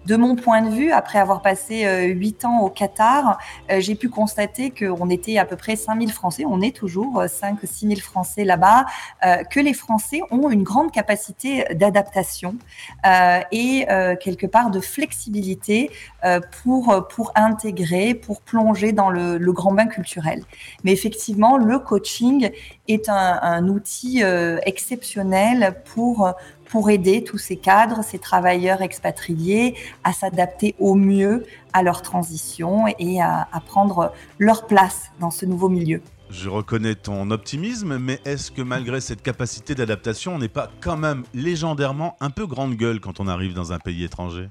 de 0.06 0.16
mon 0.16 0.34
point 0.34 0.62
de 0.62 0.70
vue, 0.70 0.92
après 0.92 1.18
avoir 1.18 1.42
passé 1.42 2.06
huit 2.14 2.44
ans 2.46 2.60
au 2.60 2.70
Qatar, 2.70 3.38
j'ai 3.68 3.96
pu 3.96 4.08
constater 4.08 4.70
qu'on 4.70 5.10
était 5.10 5.36
à 5.36 5.44
peu 5.44 5.56
près 5.56 5.76
5000 5.76 6.10
Français, 6.10 6.45
on 6.48 6.60
est 6.60 6.74
toujours 6.74 7.24
5 7.26 7.58
6 7.62 7.88
000 7.88 8.00
Français 8.00 8.44
là-bas, 8.44 8.86
euh, 9.24 9.44
que 9.44 9.60
les 9.60 9.74
Français 9.74 10.20
ont 10.30 10.50
une 10.50 10.62
grande 10.62 10.92
capacité 10.92 11.64
d'adaptation 11.74 12.56
euh, 13.06 13.40
et 13.52 13.86
euh, 13.90 14.16
quelque 14.16 14.46
part 14.46 14.70
de 14.70 14.80
flexibilité 14.80 15.90
pour, 16.62 17.06
pour 17.08 17.30
intégrer, 17.36 18.14
pour 18.14 18.40
plonger 18.40 18.92
dans 18.92 19.10
le, 19.10 19.38
grand 19.52 19.72
bain 19.72 19.86
culturel. 19.86 20.42
Mais 20.82 20.92
effectivement, 20.92 21.56
le 21.56 21.78
coaching 21.78 22.50
est 22.88 23.08
un, 23.08 23.68
outil 23.68 24.22
exceptionnel 24.64 25.80
pour 25.94 26.34
pour 26.68 26.90
aider 26.90 27.22
tous 27.22 27.38
ces 27.38 27.56
cadres, 27.56 28.02
ces 28.02 28.18
travailleurs 28.18 28.82
expatriés 28.82 29.76
à 30.04 30.12
s'adapter 30.12 30.74
au 30.78 30.94
mieux 30.94 31.46
à 31.72 31.82
leur 31.82 32.02
transition 32.02 32.86
et 32.98 33.20
à, 33.20 33.46
prendre 33.66 34.12
leur 34.38 34.66
place 34.66 35.10
dans 35.20 35.30
ce 35.30 35.46
nouveau 35.46 35.68
milieu. 35.68 36.02
Je 36.28 36.48
reconnais 36.48 36.96
ton 36.96 37.30
optimisme, 37.30 37.98
mais 37.98 38.20
est-ce 38.24 38.50
que 38.50 38.60
malgré 38.60 39.00
cette 39.00 39.22
capacité 39.22 39.74
d'adaptation, 39.74 40.34
on 40.34 40.38
n'est 40.38 40.48
pas 40.48 40.70
quand 40.80 40.96
même 40.96 41.24
légendairement 41.34 42.16
un 42.20 42.30
peu 42.30 42.46
grande 42.46 42.74
gueule 42.74 43.00
quand 43.00 43.20
on 43.20 43.28
arrive 43.28 43.54
dans 43.54 43.72
un 43.72 43.78
pays 43.78 44.02
étranger? 44.04 44.48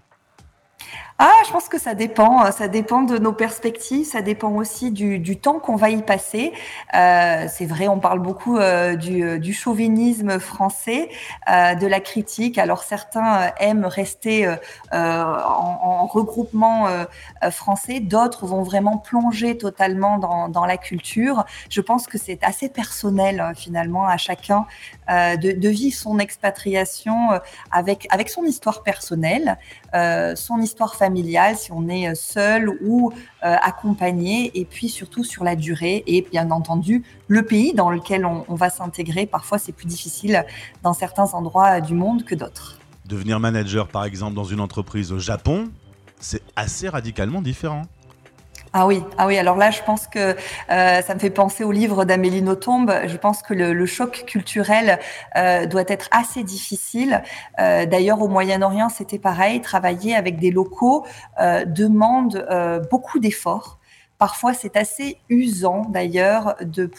Ah, 1.17 1.31
je 1.47 1.51
pense 1.51 1.69
que 1.69 1.79
ça 1.79 1.93
dépend. 1.93 2.51
Ça 2.51 2.67
dépend 2.67 3.01
de 3.01 3.17
nos 3.17 3.31
perspectives. 3.31 4.05
Ça 4.05 4.21
dépend 4.21 4.51
aussi 4.51 4.91
du, 4.91 5.37
temps 5.37 5.59
qu'on 5.59 5.77
va 5.77 5.89
y 5.89 6.01
passer. 6.01 6.51
Euh, 6.93 7.45
c'est 7.49 7.65
vrai, 7.65 7.87
on 7.87 7.99
parle 7.99 8.19
beaucoup 8.19 8.57
euh, 8.57 8.95
du, 8.97 9.23
euh, 9.23 9.51
chauvinisme 9.53 10.39
français, 10.39 11.09
euh, 11.49 11.75
de 11.75 11.87
la 11.87 12.01
critique. 12.01 12.57
Alors 12.57 12.83
certains 12.83 13.43
euh, 13.43 13.49
aiment 13.59 13.85
rester 13.85 14.45
euh, 14.45 14.55
en, 14.91 15.79
en, 15.83 16.05
regroupement 16.05 16.87
français, 17.49 17.99
d'autres 17.99 18.45
vont 18.45 18.61
vraiment 18.61 18.97
plonger 18.97 19.57
totalement 19.57 20.17
dans, 20.17 20.65
la 20.65 20.77
culture. 20.77 21.45
Je 21.69 21.81
pense 21.81 22.07
que 22.07 22.17
c'est 22.17 22.43
assez 22.43 22.69
personnel 22.69 23.53
finalement 23.55 24.07
à 24.07 24.17
chacun 24.17 24.65
de, 25.09 25.59
de, 25.59 25.69
vivre 25.69 25.95
son 25.95 26.19
expatriation 26.19 27.29
avec 27.71 28.07
avec 28.09 28.29
son 28.29 28.43
histoire 28.43 28.83
personnelle, 28.83 29.57
son 29.93 30.59
histoire 30.61 30.95
familiale 30.95 31.55
si 31.55 31.71
on 31.71 31.87
est 31.87 32.07
euh, 32.07 32.15
seul 32.15 32.69
ou 32.81 33.11
euh, 33.43 33.55
accompagné, 33.61 34.51
et 34.55 34.65
puis 34.65 34.89
surtout 34.89 35.23
sur 35.23 35.43
la 35.43 35.55
durée 35.55 36.03
et 36.07 36.21
bien 36.21 36.51
entendu 36.51 37.03
le 37.27 37.43
pays 37.43 37.73
dans 37.73 37.89
lequel 37.89 38.25
on, 38.25 38.55
va 38.55 38.69
s'intégrer. 38.69 39.25
Parfois, 39.25 39.57
c'est 39.57 39.71
plus 39.71 39.87
difficile 39.87 40.45
dans 40.83 40.93
certains 40.93 41.33
endroits 41.33 41.81
du 41.81 41.93
monde 41.93 42.23
que 42.23 42.35
d'autres. 42.35 42.79
Devenir 43.05 43.39
manager, 43.39 43.87
par 43.87 44.05
exemple, 44.05 44.33
dans 44.33 44.45
une 44.45 44.59
entreprise 44.59 45.11
au 45.11 45.19
Japon, 45.19 45.69
c'est 46.19 46.41
assez 46.55 46.89
radicalement 46.89 47.41
différent. 47.41 47.83
Ah 48.77 48.87
oui, 48.87 49.01
ah 49.17 49.25
oui. 49.25 49.37
Alors 49.37 49.55
là, 49.55 49.71
je 49.71 49.81
pense 49.83 50.05
que 50.05 50.35
euh, 50.69 51.01
ça 51.01 51.13
me 51.13 51.19
fait 51.19 51.29
penser 51.29 51.63
au 51.63 51.71
livre 51.71 52.03
d'Amélie 52.03 52.41
Nothomb. 52.41 52.87
Je 53.07 53.15
pense 53.15 53.41
que 53.41 53.53
le, 53.53 53.85
choc 53.85 54.25
culturel 54.27 54.99
euh, 55.37 55.65
doit 55.65 55.85
être 55.87 56.09
assez 56.11 56.43
difficile. 56.43 57.23
Euh, 57.57 57.85
D'ailleurs, 57.85 58.21
au 58.21 58.27
Moyen-Orient, 58.27 58.89
c'était 58.89 59.17
pareil. 59.17 59.61
Travailler 59.61 60.13
avec 60.13 60.39
des 60.39 60.51
locaux 60.51 61.05
demande 61.39 62.45
beaucoup 62.91 63.19
d'efforts. 63.19 63.79
Parfois, 64.25 64.55
c'est 64.55 64.75
assez 64.75 65.17
usant 65.29 65.85
d'ailleurs 65.87 66.55
de, 66.59 66.89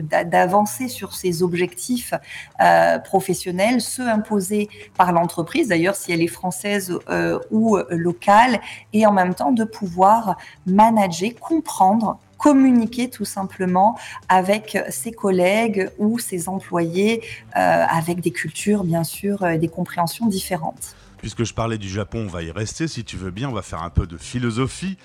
d'avancer 0.00 0.88
sur 0.88 1.14
ces 1.14 1.44
objectifs 1.44 2.12
euh, 2.60 2.98
professionnels, 2.98 3.80
ceux 3.80 4.08
imposés 4.08 4.68
par 4.96 5.12
l'entreprise, 5.12 5.68
d'ailleurs 5.68 5.94
si 5.94 6.10
elle 6.10 6.22
est 6.22 6.26
française 6.26 6.98
euh, 7.08 7.38
ou 7.52 7.78
locale, 7.90 8.60
et 8.92 9.06
en 9.06 9.12
même 9.12 9.32
temps 9.32 9.52
de 9.52 9.62
pouvoir 9.62 10.36
manager, 10.66 11.30
comprendre 11.38 12.18
communiquer 12.36 13.08
tout 13.08 13.24
simplement 13.24 13.96
avec 14.28 14.76
ses 14.88 15.12
collègues 15.12 15.88
ou 15.98 16.18
ses 16.18 16.48
employés 16.48 17.22
euh, 17.56 17.84
avec 17.88 18.20
des 18.20 18.32
cultures, 18.32 18.82
bien 18.82 19.04
sûr, 19.04 19.46
des 19.56 19.68
compréhensions 19.68 20.26
différentes. 20.26 20.96
Puisque 21.18 21.44
je 21.44 21.54
parlais 21.54 21.78
du 21.78 21.88
Japon, 21.88 22.24
on 22.26 22.28
va 22.28 22.42
y 22.42 22.50
rester 22.50 22.88
si 22.88 23.04
tu 23.04 23.16
veux 23.16 23.30
bien, 23.30 23.48
on 23.48 23.52
va 23.52 23.62
faire 23.62 23.84
un 23.84 23.90
peu 23.90 24.08
de 24.08 24.16
philosophie. 24.16 24.98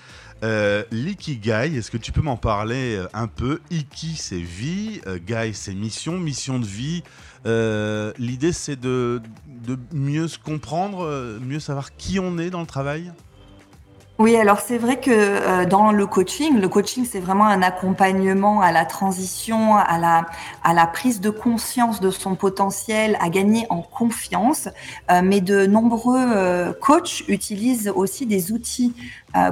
Euh, 0.44 0.84
L'ikigai, 0.92 1.76
est-ce 1.76 1.90
que 1.90 1.96
tu 1.96 2.12
peux 2.12 2.20
m'en 2.20 2.36
parler 2.36 2.96
euh, 2.96 3.08
un 3.12 3.26
peu? 3.26 3.60
Iki, 3.70 4.14
c'est 4.16 4.36
vie, 4.36 5.00
euh, 5.06 5.18
Gai, 5.24 5.52
c'est 5.52 5.74
mission, 5.74 6.16
mission 6.16 6.58
de 6.58 6.66
vie. 6.66 7.02
L'idée, 7.44 8.52
c'est 8.52 8.78
de, 8.78 9.20
mieux 9.92 10.28
se 10.28 10.38
comprendre, 10.38 11.38
mieux 11.40 11.60
savoir 11.60 11.96
qui 11.96 12.20
on 12.20 12.38
est 12.38 12.50
dans 12.50 12.60
le 12.60 12.66
travail? 12.66 13.12
Oui, 14.18 14.36
alors 14.36 14.58
c'est 14.58 14.78
vrai 14.78 14.98
que 14.98 15.64
dans 15.64 15.92
le 15.92 16.04
coaching, 16.04 16.60
le 16.60 16.68
coaching 16.68 17.06
c'est 17.08 17.20
vraiment 17.20 17.46
un 17.46 17.62
accompagnement 17.62 18.60
à 18.60 18.72
la 18.72 18.84
transition, 18.84 19.76
à 19.76 19.98
la 20.74 20.86
prise 20.88 21.20
de 21.20 21.30
conscience 21.30 22.00
de 22.00 22.10
son 22.10 22.34
potentiel, 22.34 23.16
à 23.20 23.30
gagner 23.30 23.64
en 23.70 23.80
confiance. 23.80 24.68
Mais 25.22 25.40
de 25.40 25.66
nombreux 25.66 26.72
coachs 26.82 27.22
utilisent 27.28 27.92
aussi 27.94 28.26
des 28.26 28.50
outils 28.52 28.92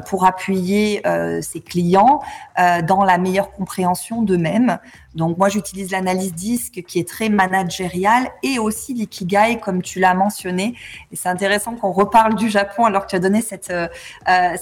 pour 0.06 0.24
appuyer 0.24 1.06
euh, 1.06 1.40
ses 1.42 1.60
clients 1.60 2.20
euh, 2.58 2.82
dans 2.82 3.04
la 3.04 3.18
meilleure 3.18 3.50
compréhension 3.52 4.22
d'eux-mêmes. 4.22 4.78
Donc 5.14 5.38
moi 5.38 5.48
j'utilise 5.48 5.90
l'analyse 5.90 6.34
disque 6.34 6.82
qui 6.86 6.98
est 6.98 7.08
très 7.08 7.30
managériale 7.30 8.28
et 8.42 8.58
aussi 8.58 8.92
l'ikigai 8.92 9.58
comme 9.62 9.80
tu 9.80 9.98
l'as 9.98 10.12
mentionné. 10.12 10.74
Et 11.10 11.16
c'est 11.16 11.30
intéressant 11.30 11.74
qu'on 11.74 11.92
reparle 11.92 12.34
du 12.34 12.50
Japon 12.50 12.84
alors 12.84 13.06
que 13.06 13.10
tu 13.10 13.16
as 13.16 13.20
donné 13.20 13.40
cette 13.40 13.72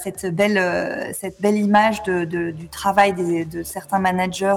cette 0.01 0.33
belle 0.33 1.13
cette 1.13 1.41
belle 1.41 1.57
image 1.57 2.03
de, 2.03 2.23
du 2.23 2.69
travail 2.69 3.13
de 3.13 3.63
certains 3.63 3.99
managers 3.99 4.55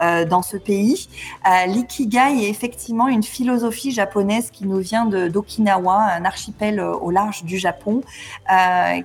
dans 0.00 0.42
ce 0.42 0.56
pays. 0.56 1.08
l'ikigai 1.66 2.44
est 2.44 2.48
effectivement 2.48 3.08
une 3.08 3.24
philosophie 3.24 3.90
japonaise 3.90 4.52
qui 4.52 4.68
nous 4.68 4.78
vient 4.78 5.04
d'Okinawa, 5.04 5.96
un 5.96 6.24
archipel 6.24 6.80
au 6.80 7.10
large 7.10 7.42
du 7.42 7.58
Japon, 7.58 8.02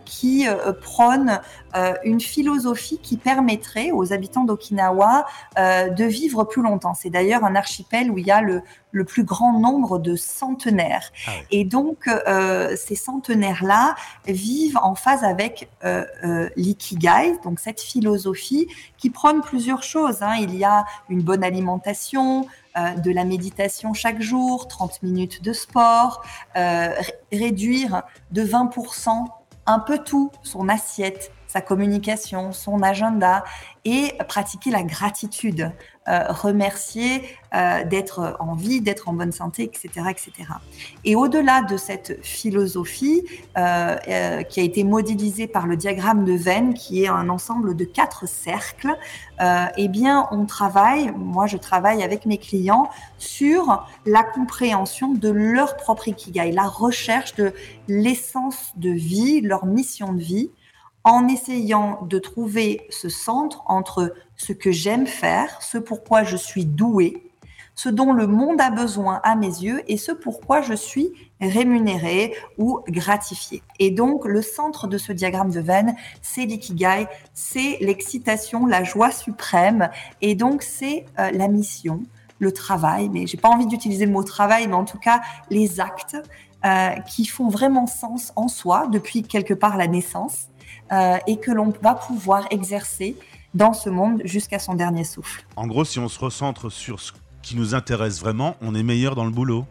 qui 0.06 0.46
prône 0.90 1.40
euh, 1.76 1.94
une 2.04 2.20
philosophie 2.20 2.98
qui 2.98 3.16
permettrait 3.18 3.92
aux 3.92 4.12
habitants 4.12 4.44
d'Okinawa 4.44 5.28
euh, 5.60 5.90
de 5.90 6.06
vivre 6.06 6.46
plus 6.46 6.64
longtemps. 6.64 6.96
C'est 6.96 7.12
d'ailleurs 7.12 7.44
un 7.44 7.56
archipel 7.56 8.10
où 8.10 8.18
il 8.18 8.26
y 8.26 8.32
a 8.32 8.42
le, 8.42 8.64
le 8.92 9.06
plus 9.06 9.24
grand 9.24 9.60
nombre 9.60 10.00
de 10.00 10.16
centenaires. 10.16 11.12
Ah 11.28 11.32
Et 11.52 11.64
donc, 11.64 12.08
euh, 12.08 12.76
ces 12.76 12.96
centenaires-là 12.96 13.96
vivent 14.26 14.80
en 14.82 14.96
phase 14.96 15.24
avec 15.24 15.70
euh, 15.84 16.06
euh, 16.24 16.50
l'ikigai, 16.56 17.38
donc 17.44 17.60
cette 17.60 17.82
philosophie 17.82 18.68
qui 18.98 19.10
prône 19.10 19.42
plusieurs 19.42 19.84
choses. 19.84 20.22
Hein. 20.22 20.36
Il 20.40 20.56
y 20.56 20.64
a 20.64 20.86
une 21.10 21.22
bonne 21.22 21.44
alimentation, 21.44 22.48
de 23.04 23.12
la 23.12 23.26
méditation 23.26 23.94
chaque 23.94 24.22
jour, 24.22 24.70
30 24.70 25.04
minutes 25.04 25.44
de 25.44 25.52
sport, 25.52 26.24
réduire 27.30 28.04
de 28.32 28.42
20% 28.42 29.26
un 29.70 29.80
peu 29.80 30.00
tout, 30.00 30.32
son 30.42 30.68
assiette, 30.68 31.32
sa 31.50 31.62
communication, 31.62 32.52
son 32.54 32.84
agenda 32.84 33.44
et 33.84 34.14
pratiquer 34.28 34.70
la 34.70 34.84
gratitude, 34.84 35.72
euh, 36.08 36.24
remercier 36.30 37.24
euh, 37.56 37.84
d'être 37.86 38.36
en 38.40 38.54
vie, 38.54 38.82
d'être 38.82 39.10
en 39.10 39.14
bonne 39.14 39.32
santé, 39.32 39.64
etc. 39.64 40.06
etc. 40.12 40.32
Et 41.06 41.16
au-delà 41.16 41.64
de 41.64 41.76
cette 41.76 42.24
philosophie 42.24 43.26
euh, 43.58 44.44
qui 44.44 44.60
a 44.60 44.64
été 44.64 44.84
modélisée 44.84 45.48
par 45.48 45.66
le 45.66 45.76
diagramme 45.76 46.24
de 46.24 46.34
Venn, 46.34 46.76
qui 46.76 47.04
est 47.04 47.08
un 47.08 47.30
ensemble 47.30 47.76
de 47.76 47.84
quatre 47.84 48.28
cercles, 48.28 48.96
eh 49.78 49.88
bien, 49.88 50.28
on 50.32 50.46
travaille, 50.46 51.14
moi 51.16 51.48
je 51.48 51.56
travaille 51.56 52.04
avec 52.04 52.26
mes 52.26 52.38
clients 52.38 52.90
sur 53.18 53.88
la 54.06 54.24
compréhension 54.24 55.14
de 55.14 55.30
leur 55.30 55.78
propre 55.78 56.10
ikigai, 56.10 56.52
la 56.52 56.68
recherche 56.68 57.36
de 57.36 57.54
l'essence 57.88 58.74
de 58.76 58.90
vie, 58.90 59.40
leur 59.40 59.66
mission 59.66 60.12
de 60.12 60.22
vie, 60.22 60.52
en 61.04 61.28
essayant 61.28 62.00
de 62.04 62.20
trouver 62.20 62.86
ce 62.90 63.10
centre 63.10 63.64
entre 63.68 64.14
ce 64.36 64.54
que 64.54 64.72
j'aime 64.72 65.08
faire, 65.08 65.62
ce 65.62 65.78
pourquoi 65.78 66.24
je 66.24 66.38
suis 66.38 66.66
doué, 66.66 67.30
ce 67.80 67.88
dont 67.88 68.12
le 68.12 68.28
monde 68.28 68.60
a 68.60 68.72
besoin 68.72 69.22
à 69.24 69.36
mes 69.36 69.48
yeux 69.48 69.82
et 69.88 69.96
ce 69.96 70.12
pourquoi 70.12 70.62
je 70.62 70.74
suis 70.74 71.12
rémunéré 71.40 72.36
ou 72.58 72.82
gratifié. 72.90 73.64
Et 73.80 73.90
donc, 73.90 74.26
le 74.26 74.42
centre 74.42 74.88
de 74.88 74.98
ce 74.98 75.14
diagramme 75.14 75.52
de 75.52 75.62
Venn, 75.62 75.96
c'est 76.22 76.46
l'ikigai, 76.46 77.08
c'est 77.34 77.78
l'excitation, 77.80 78.66
la 78.66 78.84
joie 78.84 79.12
suprême, 79.12 79.90
et 80.22 80.36
donc 80.36 80.62
c'est 80.62 81.06
euh, 81.20 81.32
la 81.32 81.48
mission, 81.48 82.04
le 82.40 82.52
travail, 82.52 83.08
mais 83.08 83.28
j'ai 83.28 83.38
pas 83.38 83.50
envie 83.50 83.68
d'utiliser 83.68 84.06
le 84.06 84.12
mot 84.12 84.24
travail, 84.24 84.68
mais 84.68 84.74
en 84.76 84.86
tout 84.86 85.00
cas 85.00 85.22
les 85.50 85.80
actes 85.80 86.18
euh, 86.66 86.90
qui 87.08 87.26
font 87.26 87.48
vraiment 87.48 87.88
sens 87.88 88.34
en 88.36 88.50
soi 88.50 88.88
depuis 88.88 89.24
quelque 89.24 89.54
part 89.54 89.78
la 89.78 89.88
naissance 89.88 90.49
euh, 90.92 91.18
et 91.28 91.38
que 91.38 91.52
l'on 91.52 91.74
va 91.82 91.96
pouvoir 91.96 92.46
exercer 92.52 93.16
dans 93.54 93.74
ce 93.74 93.90
monde 93.90 94.22
jusqu'à 94.26 94.60
son 94.60 94.76
dernier 94.76 95.04
souffle. 95.04 95.46
En 95.56 95.68
gros, 95.68 95.86
si 95.86 96.00
on 96.00 96.08
se 96.08 96.20
recentre 96.20 96.72
sur 96.72 97.00
ce 97.00 97.12
qui 97.42 97.56
nous 97.56 97.74
intéresse 97.74 98.20
vraiment, 98.20 98.56
on 98.62 98.76
est 98.76 98.84
meilleur 98.84 99.16
dans 99.16 99.26
le 99.26 99.32
boulot. 99.32 99.66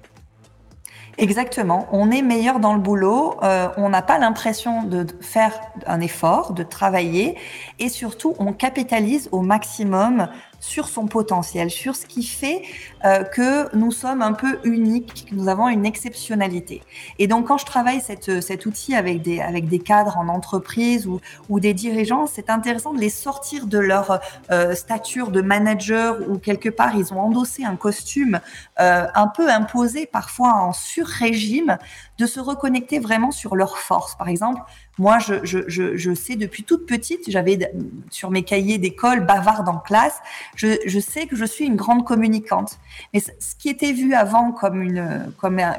Exactement, 1.20 1.88
on 1.90 2.12
est 2.12 2.22
meilleur 2.22 2.60
dans 2.60 2.74
le 2.74 2.78
boulot, 2.78 3.34
euh, 3.42 3.68
on 3.76 3.88
n'a 3.88 4.02
pas 4.02 4.18
l'impression 4.18 4.84
de 4.84 5.04
faire 5.20 5.52
un 5.84 6.00
effort, 6.00 6.52
de 6.52 6.62
travailler, 6.62 7.36
et 7.80 7.88
surtout 7.88 8.36
on 8.38 8.52
capitalise 8.52 9.28
au 9.32 9.40
maximum 9.40 10.28
sur 10.60 10.88
son 10.88 11.06
potentiel, 11.06 11.70
sur 11.70 11.94
ce 11.96 12.06
qui 12.06 12.24
fait 12.24 12.62
euh, 13.04 13.22
que 13.22 13.74
nous 13.76 13.92
sommes 13.92 14.22
un 14.22 14.32
peu 14.32 14.58
uniques, 14.64 15.26
que 15.30 15.34
nous 15.34 15.48
avons 15.48 15.68
une 15.68 15.86
exceptionnalité. 15.86 16.82
Et 17.18 17.26
donc, 17.26 17.46
quand 17.46 17.58
je 17.58 17.66
travaille 17.66 18.00
cet 18.00 18.66
outil 18.66 18.94
avec 18.94 19.22
des, 19.22 19.78
cadres 19.78 20.16
en 20.18 20.28
entreprise 20.28 21.08
ou, 21.48 21.60
des 21.60 21.74
dirigeants, 21.74 22.26
c'est 22.26 22.50
intéressant 22.50 22.92
de 22.92 23.00
les 23.00 23.10
sortir 23.10 23.66
de 23.66 23.78
leur 23.78 24.20
euh, 24.50 24.74
stature 24.74 25.30
de 25.30 25.40
manager 25.40 26.16
ou 26.28 26.38
quelque 26.38 26.68
part, 26.68 26.94
ils 26.96 27.12
ont 27.12 27.20
endossé 27.20 27.64
un 27.64 27.76
costume 27.76 28.40
euh, 28.80 29.06
un 29.14 29.28
peu 29.28 29.50
imposé, 29.50 30.06
parfois 30.06 30.54
en 30.54 30.72
sur-régime, 30.72 31.78
de 32.18 32.26
se 32.26 32.40
reconnecter 32.40 32.98
vraiment 32.98 33.30
sur 33.30 33.56
leurs 33.56 33.78
forces. 33.78 34.16
Par 34.16 34.28
exemple, 34.28 34.60
moi, 34.98 35.18
je, 35.18 36.14
sais 36.14 36.36
depuis 36.36 36.64
toute 36.64 36.86
petite, 36.86 37.30
j'avais 37.30 37.72
sur 38.10 38.30
mes 38.30 38.42
cahiers 38.42 38.78
d'école 38.78 39.24
bavarde 39.24 39.68
en 39.68 39.78
classe, 39.78 40.18
je, 40.56 40.98
sais 40.98 41.26
que 41.26 41.36
je 41.36 41.44
suis 41.44 41.66
une 41.66 41.76
grande 41.76 42.04
communicante. 42.04 42.78
Mais 43.14 43.20
ce 43.20 43.54
qui 43.58 43.68
était 43.68 43.92
vu 43.92 44.14
avant 44.14 44.52
comme 44.52 45.00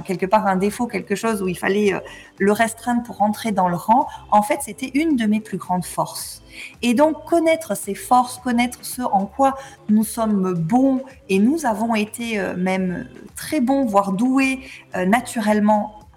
quelque 0.05 0.25
part 0.25 0.47
un 0.47 0.55
défaut, 0.55 0.87
quelque 0.87 1.15
chose 1.15 1.41
où 1.41 1.47
il 1.47 1.57
fallait 1.57 1.93
euh, 1.93 1.99
le 2.37 2.51
restreindre 2.51 3.03
pour 3.03 3.17
rentrer 3.17 3.51
dans 3.51 3.67
le 3.67 3.75
rang, 3.75 4.07
en 4.31 4.41
fait, 4.41 4.59
c'était 4.61 4.91
une 4.93 5.15
de 5.15 5.25
mes 5.25 5.39
plus 5.39 5.57
grandes 5.57 5.85
forces. 5.85 6.41
Et 6.81 6.93
donc, 6.93 7.25
connaître 7.25 7.75
ces 7.75 7.95
forces, 7.95 8.37
connaître 8.39 8.79
ce 8.81 9.01
en 9.01 9.25
quoi 9.25 9.57
nous 9.89 10.03
sommes 10.03 10.53
bons 10.53 11.03
et 11.29 11.39
nous 11.39 11.65
avons 11.65 11.95
été 11.95 12.39
euh, 12.39 12.55
même 12.55 13.07
très 13.35 13.61
bons, 13.61 13.85
voire 13.85 14.11
doués 14.11 14.59
euh, 14.95 15.05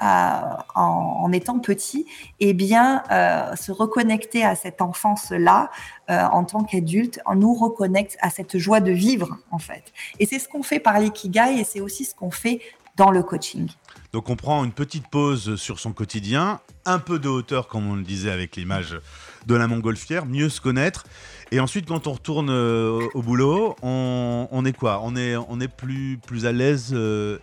naturellement 0.03 0.59
en, 0.75 1.33
étant 1.33 1.59
petit, 1.59 2.07
eh 2.41 2.53
bien, 2.53 3.03
euh, 3.11 3.55
se 3.57 3.73
reconnecter 3.73 4.45
à 4.45 4.55
cette 4.55 4.83
enfance-là 4.83 5.71
euh, 6.11 6.25
en 6.25 6.45
tant 6.45 6.65
qu'adulte, 6.65 7.21
nous 7.35 7.55
reconnecte 7.55 8.17
à 8.21 8.31
cette 8.31 8.59
joie 8.59 8.81
de 8.81 8.93
vivre, 8.93 9.39
en 9.51 9.59
fait. 9.59 9.93
Et 10.19 10.27
c'est 10.27 10.39
ce 10.39 10.49
qu'on 10.49 10.63
fait 10.63 10.81
par 10.81 10.99
l'ikigai 10.99 11.59
et 11.59 11.65
c'est 11.65 11.81
aussi 11.81 12.05
ce 12.05 12.15
qu'on 12.15 12.31
fait 12.31 12.61
dans 12.97 13.11
le 13.11 13.23
coaching. 13.23 13.71
Donc 14.13 14.29
on 14.29 14.37
prend 14.37 14.63
une 14.65 14.73
petite 14.73 15.09
pause 15.09 15.57
sur 15.57 15.79
son 15.79 15.95
quotidien, 15.95 16.61
un 16.85 16.99
peu 16.99 17.19
de 17.19 17.29
hauteur, 17.29 17.69
comme 17.69 17.89
on 17.89 17.95
le 17.95 18.03
disait 18.03 18.31
avec 18.31 18.57
l'image 18.57 18.99
de 19.47 19.55
la 19.55 19.67
montgolfière, 19.67 20.27
mieux 20.27 20.51
se 20.51 20.61
connaître. 20.61 21.05
Et 21.53 21.61
ensuite, 21.61 21.87
quand 21.89 22.07
on 22.07 22.13
retourne 22.13 22.51
euh, 22.51 23.09
au 23.15 23.23
boulot, 23.23 23.77
on, 23.83 24.65
est 24.67 24.77
quoi? 24.77 25.01
On 25.03 25.17
est, 25.17 25.37
on 25.37 25.61
est 25.61 25.69
plus, 25.69 26.19
plus 26.19 26.45
à 26.45 26.53
l'aise 26.53 26.95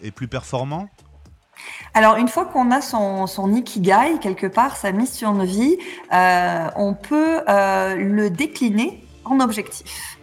et 0.01 0.11
plus 0.11 0.27
performant? 0.27 0.89
Alors, 1.93 2.17
une 2.17 2.27
fois 2.27 2.45
qu'on 2.45 2.71
a 2.71 2.81
son, 2.81 3.53
ikigai, 3.53 4.19
quelque 4.21 4.47
part, 4.47 4.77
sa 4.77 4.91
mission 4.91 5.33
de 5.35 5.45
vie, 5.45 5.77
euh, 6.13 6.69
on 6.75 6.93
peut 6.93 7.41
euh, 7.47 7.95
le 7.95 8.29
décliner 8.29 9.03
en 9.25 9.39
objectif. 9.39 10.17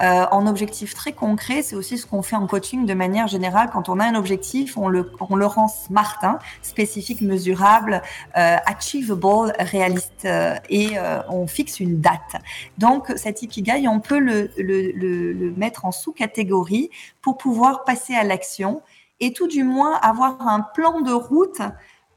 Euh, 0.00 0.24
en 0.32 0.48
objectif 0.48 0.94
très 0.94 1.12
concret, 1.12 1.62
c'est 1.62 1.76
aussi 1.76 1.96
ce 1.96 2.06
qu'on 2.06 2.22
fait 2.22 2.34
en 2.34 2.48
coaching 2.48 2.86
de 2.86 2.94
manière 2.94 3.28
générale. 3.28 3.70
Quand 3.72 3.88
on 3.88 4.00
a 4.00 4.04
un 4.04 4.16
objectif, 4.16 4.76
on 4.76 4.88
le, 4.88 5.06
rend 5.20 5.68
smart, 5.68 6.18
hein, 6.22 6.38
spécifique, 6.60 7.20
mesurable, 7.20 8.02
achievable, 8.34 9.52
réaliste, 9.60 10.26
et 10.70 10.96
on 11.28 11.46
fixe 11.46 11.78
une 11.78 12.00
date. 12.00 12.42
Donc, 12.78 13.12
cet 13.14 13.42
ikigai, 13.42 13.86
on 13.86 14.00
peut 14.00 14.18
le 14.18 15.54
mettre 15.56 15.84
en 15.84 15.92
sous-catégorie 15.92 16.90
pour 17.20 17.38
pouvoir 17.38 17.84
passer 17.84 18.14
à 18.14 18.24
l'action 18.24 18.82
et 19.22 19.32
tout 19.32 19.46
du 19.46 19.62
moins 19.62 19.94
avoir 20.02 20.46
un 20.46 20.60
plan 20.60 21.00
de 21.00 21.12
route 21.12 21.62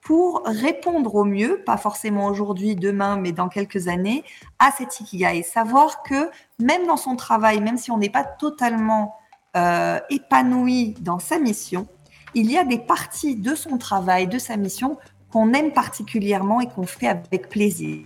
pour 0.02 0.42
répondre 0.46 1.16
au 1.16 1.24
mieux, 1.24 1.62
pas 1.66 1.78
forcément 1.78 2.26
aujourd'hui, 2.26 2.76
demain, 2.76 3.16
mais 3.18 3.32
dans 3.32 3.48
quelques 3.48 3.88
années, 3.88 4.24
à 4.60 4.72
cet 4.72 5.00
ikigai. 5.00 5.44
Savoir 5.44 6.04
que 6.04 6.30
même 6.60 6.86
dans 6.86 6.98
son 6.98 7.16
travail, 7.16 7.62
même 7.62 7.78
si 7.78 7.92
on 7.92 7.98
n'est 7.98 8.10
pas 8.10 8.24
totalement 8.24 9.16
euh, 9.56 10.00
épanoui 10.10 10.96
dans 11.00 11.20
sa 11.20 11.40
mission, 11.40 11.88
il 12.34 12.52
y 12.52 12.58
a 12.58 12.64
des 12.64 12.80
parties 12.80 13.36
de 13.36 13.56
son 13.56 13.78
travail, 13.78 14.28
de 14.28 14.40
sa 14.40 14.58
mission, 14.58 14.98
qu'on 15.32 15.54
aime 15.54 15.74
particulièrement 15.74 16.60
et 16.60 16.68
qu'on 16.68 16.88
fait 16.88 17.08
avec 17.08 17.50
plaisir. 17.50 18.06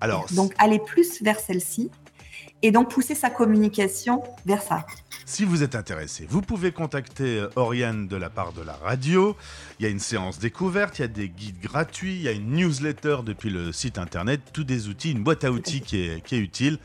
Alors, 0.00 0.26
donc 0.32 0.54
aller 0.58 0.78
plus 0.78 1.22
vers 1.22 1.38
celle-ci 1.38 1.90
et 2.62 2.70
donc 2.70 2.90
pousser 2.90 3.14
sa 3.14 3.28
communication 3.28 4.22
vers 4.46 4.62
ça. 4.62 4.86
Si 5.24 5.44
vous 5.44 5.62
êtes 5.62 5.76
intéressé, 5.76 6.26
vous 6.28 6.42
pouvez 6.42 6.72
contacter 6.72 7.38
euh, 7.38 7.48
Oriane 7.56 8.08
de 8.08 8.16
la 8.16 8.28
part 8.28 8.52
de 8.52 8.62
la 8.62 8.74
radio. 8.74 9.36
Il 9.78 9.84
y 9.84 9.86
a 9.86 9.88
une 9.88 10.00
séance 10.00 10.38
découverte, 10.38 10.98
il 10.98 11.02
y 11.02 11.04
a 11.04 11.08
des 11.08 11.28
guides 11.28 11.60
gratuits, 11.60 12.16
il 12.16 12.22
y 12.22 12.28
a 12.28 12.32
une 12.32 12.52
newsletter 12.52 13.18
depuis 13.24 13.50
le 13.50 13.72
site 13.72 13.98
internet, 13.98 14.40
tous 14.52 14.64
des 14.64 14.88
outils, 14.88 15.12
une 15.12 15.22
boîte 15.22 15.44
à 15.44 15.52
outils 15.52 15.80
qui 15.80 16.00
est, 16.00 16.24
qui 16.24 16.34
est 16.34 16.40
utile. 16.40 16.78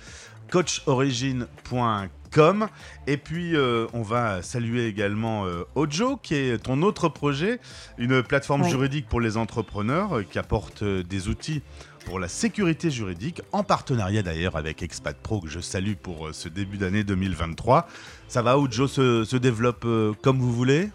coachorigine.com 0.51 2.67
et 3.07 3.17
puis 3.17 3.55
euh, 3.55 3.87
on 3.93 4.01
va 4.01 4.43
saluer 4.43 4.87
également 4.87 5.45
euh, 5.45 5.63
Ojo 5.75 6.17
qui 6.17 6.35
est 6.35 6.57
ton 6.57 6.81
autre 6.83 7.09
projet, 7.09 7.59
une 7.97 8.21
plateforme 8.21 8.67
juridique 8.67 9.07
pour 9.07 9.21
les 9.21 9.37
entrepreneurs 9.37 10.21
qui 10.29 10.37
apporte 10.37 10.83
des 10.83 11.29
outils 11.29 11.63
pour 12.07 12.19
la 12.19 12.29
sécurité 12.29 12.89
juridique, 12.89 13.41
en 13.51 13.63
partenariat 13.63 14.23
d'ailleurs 14.23 14.55
avec 14.55 14.81
Expat 14.81 15.17
Pro, 15.21 15.41
que 15.41 15.49
je 15.49 15.59
salue 15.59 15.95
pour 16.01 16.27
euh, 16.27 16.31
ce 16.31 16.47
début 16.47 16.77
d'année 16.77 17.03
2023. 17.03 17.85
Ça 18.29 18.41
va, 18.41 18.57
Ujo 18.57 18.87
se, 18.87 19.25
se 19.25 19.35
développe 19.35 19.83
euh, 19.83 20.13
comme 20.21 20.39
vous 20.39 20.53
voulez? 20.53 20.89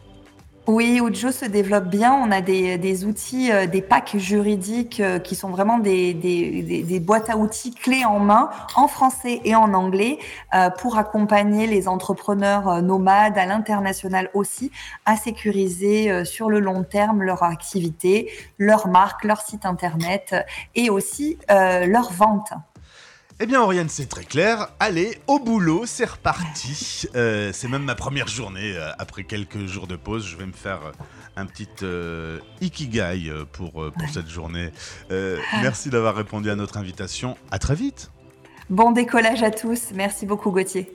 Oui, 0.68 1.00
Ujo 1.02 1.32
se 1.32 1.44
développe 1.44 1.86
bien. 1.86 2.12
On 2.14 2.30
a 2.30 2.40
des, 2.40 3.04
outils, 3.04 3.50
euh, 3.50 3.66
des 3.66 3.82
packs 3.82 4.16
juridiques 4.16 5.02
qui 5.24 5.34
sont 5.34 5.50
vraiment 5.50 5.78
des, 5.78 6.14
des, 6.14 7.00
boîtes 7.00 7.30
à 7.30 7.36
outils 7.36 7.74
clés 7.74 8.04
en 8.04 8.20
main, 8.20 8.48
en 8.76 8.86
français 8.86 9.40
et 9.44 9.56
en 9.56 9.74
anglais, 9.74 10.18
pour 10.78 10.98
accompagner 10.98 11.66
les 11.66 11.88
entrepreneurs 11.88 12.80
nomades 12.82 13.36
à 13.38 13.46
l'international 13.46 14.30
aussi 14.34 14.70
à 15.04 15.16
sécuriser 15.16 16.24
sur 16.24 16.48
le 16.48 16.60
long 16.60 16.84
terme 16.84 17.22
leur 17.22 17.42
activité, 17.42 18.30
leur 18.58 18.86
marque, 18.86 19.24
leur 19.24 19.40
site 19.40 19.66
internet 19.66 20.36
et 20.74 20.90
aussi 20.90 21.38
leur 21.48 22.12
vente. 22.12 22.52
Eh 23.40 23.46
bien, 23.46 23.62
Oriane, 23.62 23.88
c'est 23.88 24.08
très 24.08 24.24
clair. 24.24 24.68
Allez, 24.78 25.18
au 25.26 25.38
boulot, 25.38 25.84
c'est 25.86 26.04
reparti. 26.04 27.06
Euh, 27.14 27.50
c'est 27.52 27.68
même 27.68 27.84
ma 27.84 27.94
première 27.94 28.28
journée. 28.28 28.74
Euh, 28.76 28.90
après 28.98 29.24
quelques 29.24 29.66
jours 29.66 29.86
de 29.86 29.96
pause, 29.96 30.26
je 30.26 30.36
vais 30.36 30.46
me 30.46 30.52
faire 30.52 30.80
euh, 30.86 30.92
un 31.36 31.46
petit 31.46 31.68
ikigai 32.60 33.32
pour, 33.52 33.72
pour 33.72 34.08
cette 34.12 34.28
journée. 34.28 34.70
merci 35.10 35.90
d'avoir 35.90 36.14
répondu 36.14 36.50
à 36.50 36.56
notre 36.56 36.76
invitation. 36.76 37.36
À 37.50 37.58
très 37.58 37.74
vite. 37.74 38.10
Bon 38.70 38.92
décollage 38.92 39.42
à 39.42 39.50
tous. 39.50 39.92
Merci 39.94 40.26
beaucoup, 40.26 40.50
Gauthier. 40.50 40.92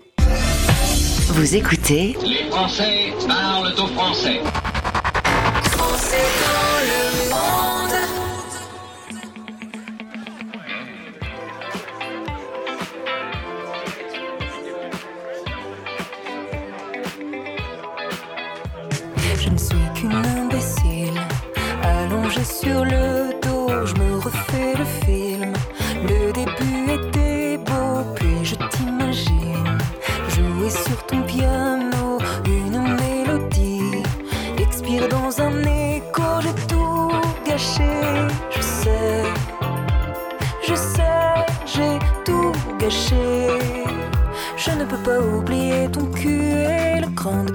Vous 1.30 1.56
écoutez 1.56 2.16
Les 2.24 2.50
Français 2.50 3.14
parlent 3.28 3.74
au 3.78 3.88
français. 3.88 4.40
Français 5.66 6.26
dans 6.42 6.82
le 6.86 7.30
monde. 7.30 7.77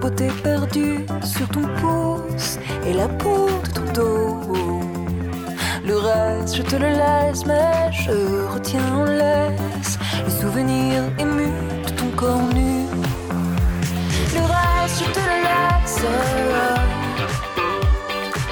Beauté 0.03 0.26
perdu 0.42 1.07
sur 1.22 1.48
ton 1.48 1.62
pouce 1.80 2.59
et 2.84 2.92
la 2.92 3.07
peau 3.07 3.48
de 3.64 3.70
ton 3.70 3.92
dos. 3.92 4.40
Le 5.86 5.96
reste, 5.96 6.57
je 6.57 6.62
te 6.62 6.74
le 6.74 6.88
laisse, 6.88 7.46
mais 7.46 7.92
je 7.92 8.11
retiens 8.53 8.88
en 8.96 9.05
laisse 9.05 9.98
le 10.24 10.30
souvenir 10.30 11.05
ému 11.20 11.50
de 11.86 11.90
ton 11.90 12.09
corps 12.16 12.48
nu. 12.53 12.86
Le 14.34 14.42
reste, 14.55 15.05
je 15.05 15.09
te 15.16 15.22
le 15.30 15.36
laisse. 15.48 16.00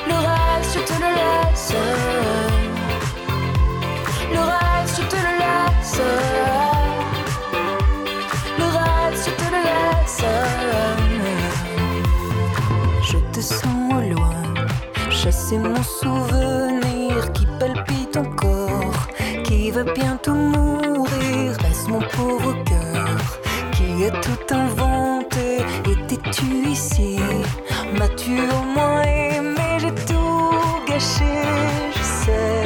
Le 0.09 0.16
reste, 0.28 0.72
je 0.74 0.82
te 0.88 0.96
le 1.03 1.11
laisse. 1.20 1.72
Le 4.34 4.40
reste, 4.53 4.96
je 4.98 5.03
te 5.09 5.16
le 5.16 5.32
laisse. 5.42 6.59
Chasser 15.51 15.59
mon 15.59 15.82
souvenir 15.82 17.32
qui 17.32 17.46
palpite 17.59 18.16
encore, 18.16 19.09
qui 19.44 19.70
va 19.70 19.82
bientôt 19.84 20.34
mourir. 20.34 21.57
Laisse 21.62 21.88
mon 21.88 22.01
pauvre 22.01 22.55
cœur 22.64 23.16
qui 23.72 24.05
a 24.05 24.11
tout 24.11 24.55
inventé. 24.55 25.64
Étais-tu 25.90 26.68
ici? 26.68 27.18
M'as-tu 27.98 28.32
au 28.32 28.62
moins 28.74 29.03
aimé? 29.03 29.78
J'ai 29.78 29.94
tout 30.07 30.53
gâché, 30.86 31.42
je 31.96 32.03
sais. 32.03 32.62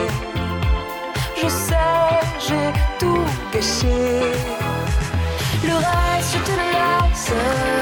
Je 1.43 1.49
sais, 1.49 2.21
j'ai 2.47 2.73
tout 2.99 3.25
gâché. 3.53 3.97
Le 5.65 5.75
reste, 5.75 6.33
je 6.33 6.39
te 6.45 6.51
le 6.51 6.67
laisse. 6.75 7.74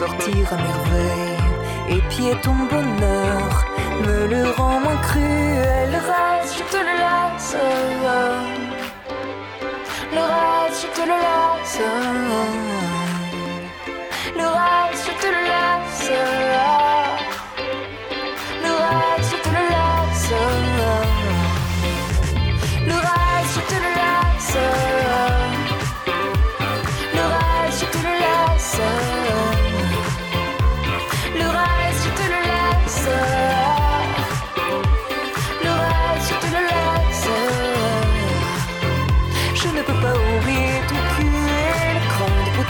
Sortir 0.00 0.46
à 0.54 0.56
merveille. 0.56 1.94
Et 1.94 2.00
puis 2.08 2.30
ton 2.42 2.54
bonheur 2.72 3.50
me 4.06 4.18
le 4.32 4.42
rend 4.56 4.80
moins 4.80 5.00
cruel. 5.08 5.90
Le 5.94 6.00
reste, 6.10 6.52
je 6.58 6.64
te 6.72 6.80
le 6.88 6.94
laisse. 7.04 7.56
Le 10.16 10.22
reste, 10.32 10.78
je 10.82 10.88
te 10.96 11.02
le 11.10 11.16
laisse. 11.26 12.59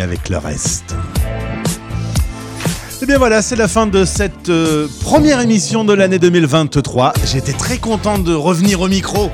avec 0.00 0.30
le 0.30 0.38
reste. 0.38 0.94
Et 3.02 3.06
bien 3.06 3.18
voilà, 3.18 3.42
c'est 3.42 3.54
la 3.54 3.68
fin 3.68 3.86
de 3.86 4.06
cette 4.06 4.48
euh, 4.48 4.88
première 5.02 5.42
émission 5.42 5.84
de 5.84 5.92
l'année 5.92 6.18
2023. 6.18 7.12
J'étais 7.26 7.52
très 7.52 7.76
content 7.76 8.18
de 8.18 8.32
revenir 8.32 8.80
au 8.80 8.88
micro. 8.88 9.30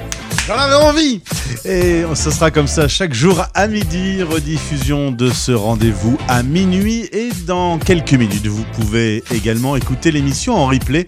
J'en 0.48 0.56
avais 0.58 0.74
envie 0.74 1.20
Et 1.64 2.02
ce 2.14 2.32
sera 2.32 2.50
comme 2.50 2.66
ça 2.66 2.88
chaque 2.88 3.14
jour 3.14 3.44
à 3.54 3.68
midi, 3.68 4.24
rediffusion 4.24 5.12
de 5.12 5.30
ce 5.30 5.52
rendez-vous 5.52 6.18
à 6.26 6.42
minuit. 6.42 7.08
Et 7.12 7.28
dans 7.46 7.78
quelques 7.78 8.14
minutes, 8.14 8.48
vous 8.48 8.64
pouvez 8.72 9.22
également 9.32 9.76
écouter 9.76 10.10
l'émission 10.10 10.56
en 10.56 10.66
replay 10.66 11.06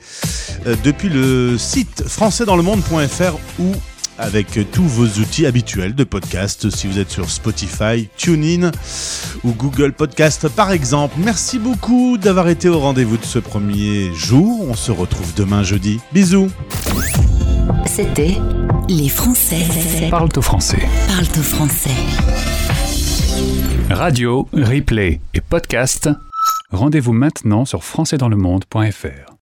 euh, 0.69 0.77
depuis 0.85 1.09
le 1.09 1.59
site 1.59 2.05
françaisdanslemonde.fr 2.07 3.35
ou 3.59 3.73
avec 4.19 4.59
tous 4.73 4.85
vos 4.85 5.07
outils 5.21 5.47
habituels 5.47 5.95
de 5.95 6.05
podcast 6.05 6.71
si 6.71 6.87
vous 6.87 6.99
êtes 6.99 7.11
sur 7.11 7.31
Spotify, 7.31 8.09
TuneIn 8.17 8.71
ou 9.45 9.53
Google 9.53 9.93
Podcast 9.93 10.49
par 10.49 10.73
exemple. 10.73 11.17
Merci 11.19 11.59
beaucoup 11.59 12.19
d'avoir 12.19 12.49
été 12.49 12.69
au 12.69 12.79
rendez-vous 12.79 13.17
de 13.17 13.25
ce 13.25 13.39
premier 13.39 14.13
jour. 14.15 14.67
On 14.69 14.75
se 14.75 14.93
retrouve 14.93 15.35
demain 15.35 15.63
jeudi. 15.63 16.01
Bisous. 16.13 16.51
C'était 17.87 18.37
Les 18.89 19.09
Français. 19.09 19.67
Parle 20.11 20.29
au 20.37 20.43
français. 20.43 20.87
Parle 21.07 21.27
au 21.39 21.43
français. 21.43 21.91
Radio, 23.91 24.49
replay 24.53 25.21
et 25.35 25.41
podcast. 25.41 26.09
Rendez-vous 26.71 27.13
maintenant 27.13 27.65
sur 27.65 27.85
françaisdanslemonde.fr. 27.85 29.33